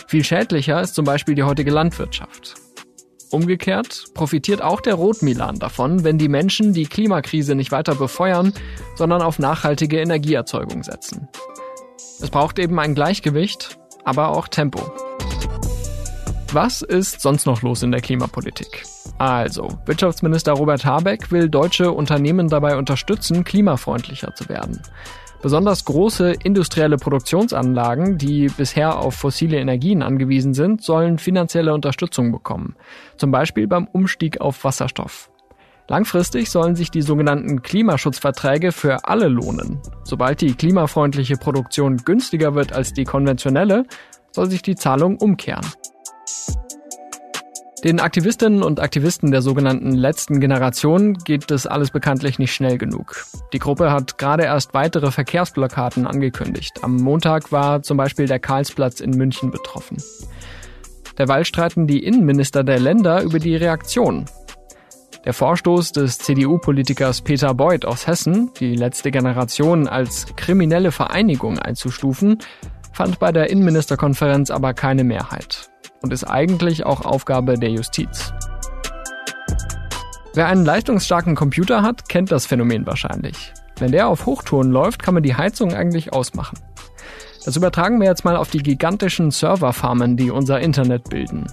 Viel 0.09 0.25
schädlicher 0.25 0.81
ist 0.81 0.95
zum 0.95 1.05
Beispiel 1.05 1.35
die 1.35 1.45
heutige 1.45 1.71
Landwirtschaft. 1.71 2.55
Umgekehrt 3.31 4.07
profitiert 4.15 4.63
auch 4.63 4.81
der 4.81 4.95
Rotmilan 4.95 5.59
davon, 5.59 6.05
wenn 6.05 6.19
die 6.19 6.29
Menschen 6.29 6.73
die 6.75 6.87
Klimakrise 6.87 7.55
nicht 7.55 7.73
weiter 7.73 7.95
befeuern, 7.95 8.53
sondern 8.95 9.23
auf 9.23 9.39
nachhaltige 9.39 10.01
Energieerzeugung 10.01 10.83
setzen. 10.83 11.29
Es 12.21 12.31
braucht 12.31 12.59
eben 12.59 12.79
ein 12.79 12.95
Gleichgewicht, 12.95 13.79
aber 14.05 14.29
auch 14.29 14.49
Tempo. 14.49 14.93
Was 16.53 16.83
ist 16.83 17.21
sonst 17.21 17.45
noch 17.47 17.63
los 17.63 17.83
in 17.83 17.91
der 17.91 18.01
Klimapolitik? 18.01 18.85
Also, 19.19 19.69
Wirtschaftsminister 19.85 20.53
Robert 20.53 20.85
Habeck 20.85 21.31
will 21.31 21.49
deutsche 21.49 21.93
Unternehmen 21.93 22.49
dabei 22.49 22.77
unterstützen, 22.77 23.45
klimafreundlicher 23.45 24.35
zu 24.35 24.49
werden. 24.49 24.81
Besonders 25.43 25.85
große 25.85 26.33
industrielle 26.45 26.97
Produktionsanlagen, 26.97 28.17
die 28.17 28.49
bisher 28.49 28.99
auf 28.99 29.15
fossile 29.15 29.59
Energien 29.59 30.03
angewiesen 30.03 30.55
sind, 30.55 30.83
sollen 30.83 31.19
finanzielle 31.19 31.75
Unterstützung 31.75 32.33
bekommen. 32.33 32.75
Zum 33.17 33.31
Beispiel 33.31 33.67
beim 33.67 33.87
Umstieg 33.93 34.41
auf 34.41 34.65
Wasserstoff. 34.65 35.31
Langfristig 35.89 36.51
sollen 36.51 36.75
sich 36.75 36.91
die 36.91 37.03
sogenannten 37.03 37.63
Klimaschutzverträge 37.63 38.73
für 38.73 39.05
alle 39.05 39.29
lohnen. 39.29 39.81
Sobald 40.03 40.41
die 40.41 40.55
klimafreundliche 40.55 41.37
Produktion 41.37 41.99
günstiger 41.99 42.55
wird 42.55 42.73
als 42.73 42.93
die 42.93 43.05
konventionelle, 43.05 43.85
soll 44.33 44.51
sich 44.51 44.63
die 44.63 44.75
Zahlung 44.75 45.17
umkehren. 45.19 45.65
Den 47.85 48.01
Aktivistinnen 48.01 48.65
und 48.65 48.81
Aktivisten 48.81 49.31
der 49.31 49.43
sogenannten 49.43 49.93
letzten 49.93 50.41
Generation 50.41 51.15
geht 51.15 51.53
das 51.53 51.69
alles 51.69 51.93
bekanntlich 51.93 52.39
nicht 52.39 52.53
schnell 52.53 52.79
genug. 52.79 53.27
Die 53.53 53.61
Gruppe 53.61 53.93
hat 53.93 54.19
gerade 54.19 54.43
erst 54.43 54.75
weitere 54.75 55.13
Verkehrsblockaden 55.13 56.07
angekündigt. 56.07 56.83
Am 56.83 56.97
Montag 56.97 57.53
war 57.53 57.83
zum 57.83 57.97
Beispiel 57.97 58.27
der 58.27 58.41
Karlsplatz 58.41 58.99
in 59.01 59.11
München 59.11 59.53
betroffen. 59.53 59.99
Derweil 61.17 61.45
streiten 61.45 61.87
die 61.87 62.03
Innenminister 62.03 62.65
der 62.65 62.81
Länder 62.81 63.23
über 63.23 63.39
die 63.39 63.55
Reaktion. 63.55 64.25
Der 65.25 65.33
Vorstoß 65.33 65.93
des 65.93 66.19
CDU-Politikers 66.19 67.23
Peter 67.23 67.55
Beuth 67.55 67.85
aus 67.85 68.07
Hessen, 68.07 68.51
die 68.59 68.75
letzte 68.75 69.13
Generation 69.13 69.87
als 69.87 70.27
kriminelle 70.35 70.93
Vereinigung 70.93 71.59
einzustufen, 71.59 72.39
fand 72.93 73.21
bei 73.21 73.31
der 73.33 73.51
Innenministerkonferenz 73.51 74.51
aber 74.51 74.75
keine 74.75 75.05
Mehrheit 75.05 75.71
und 76.07 76.13
ist 76.13 76.23
eigentlich 76.23 76.87
auch 76.87 77.05
Aufgabe 77.05 77.59
der 77.59 77.71
Justiz. 77.71 78.33
Wer 80.35 80.47
einen 80.47 80.65
leistungsstarken 80.65 81.35
Computer 81.35 81.83
hat, 81.83 82.09
kennt 82.09 82.31
das 82.31 82.47
Phänomen 82.47 82.87
wahrscheinlich. 82.87 83.53
Wenn 83.81 83.91
der 83.91 84.07
auf 84.07 84.25
Hochtouren 84.25 84.71
läuft, 84.71 85.03
kann 85.03 85.15
man 85.15 85.25
die 85.25 85.35
Heizung 85.35 85.75
eigentlich 85.75 86.13
ausmachen. 86.13 86.61
Das 87.45 87.57
übertragen 87.57 88.01
wir 88.01 88.07
jetzt 88.07 88.25
mal 88.25 88.37
auf 88.37 88.51
die 88.51 88.63
gigantischen 88.63 89.33
Serverfarmen, 89.33 90.17
die 90.17 90.31
unser 90.31 90.61
Internet 90.61 91.11
bilden. 91.11 91.49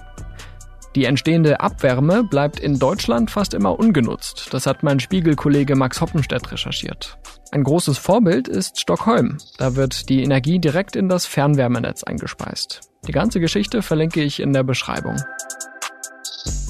Die 0.94 1.06
entstehende 1.06 1.60
Abwärme 1.60 2.22
bleibt 2.22 2.60
in 2.60 2.78
Deutschland 2.78 3.30
fast 3.30 3.52
immer 3.52 3.78
ungenutzt. 3.78 4.48
Das 4.52 4.66
hat 4.66 4.84
mein 4.84 5.00
Spiegelkollege 5.00 5.74
Max 5.74 6.00
Hoppenstedt 6.00 6.52
recherchiert. 6.52 7.18
Ein 7.50 7.64
großes 7.64 7.98
Vorbild 7.98 8.46
ist 8.46 8.80
Stockholm. 8.80 9.38
Da 9.58 9.74
wird 9.74 10.08
die 10.08 10.22
Energie 10.22 10.60
direkt 10.60 10.94
in 10.94 11.08
das 11.08 11.26
Fernwärmenetz 11.26 12.04
eingespeist. 12.04 12.82
Die 13.08 13.12
ganze 13.12 13.40
Geschichte 13.40 13.82
verlinke 13.82 14.22
ich 14.22 14.38
in 14.38 14.52
der 14.52 14.62
Beschreibung. 14.62 15.16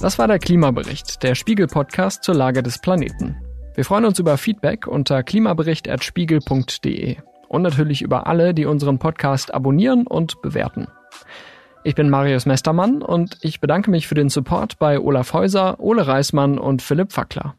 Das 0.01 0.19
war 0.19 0.27
der 0.27 0.39
Klimabericht, 0.39 1.23
der 1.23 1.35
Spiegel-Podcast 1.35 2.25
zur 2.25 2.35
Lage 2.35 2.63
des 2.63 2.79
Planeten. 2.79 3.37
Wir 3.75 3.85
freuen 3.85 4.07
uns 4.07 4.19
über 4.19 4.39
Feedback 4.39 4.87
unter 4.87 5.23
klimabericht.spiegel.de 5.23 7.17
und 7.49 7.63
natürlich 7.63 8.03
über 8.03 8.27
alle, 8.27 8.55
die 8.55 8.65
unseren 8.65 8.99
Podcast 8.99 9.53
abonnieren 9.53 10.07
und 10.07 10.41
bewerten. 10.43 10.89
Ich 11.87 11.95
bin 11.95 12.09
Marius 12.09 12.47
Mestermann 12.47 13.03
und 13.03 13.37
ich 13.43 13.61
bedanke 13.61 13.91
mich 13.91 14.09
für 14.09 14.15
den 14.15 14.31
Support 14.31 14.79
bei 14.79 14.99
Olaf 14.99 15.35
Häuser, 15.35 15.79
Ole 15.81 16.07
Reismann 16.07 16.59
und 16.59 16.81
Philipp 16.81 17.13
Fackler. 17.13 17.57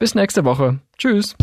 Bis 0.00 0.16
nächste 0.16 0.44
Woche. 0.44 0.80
Tschüss. 0.98 1.36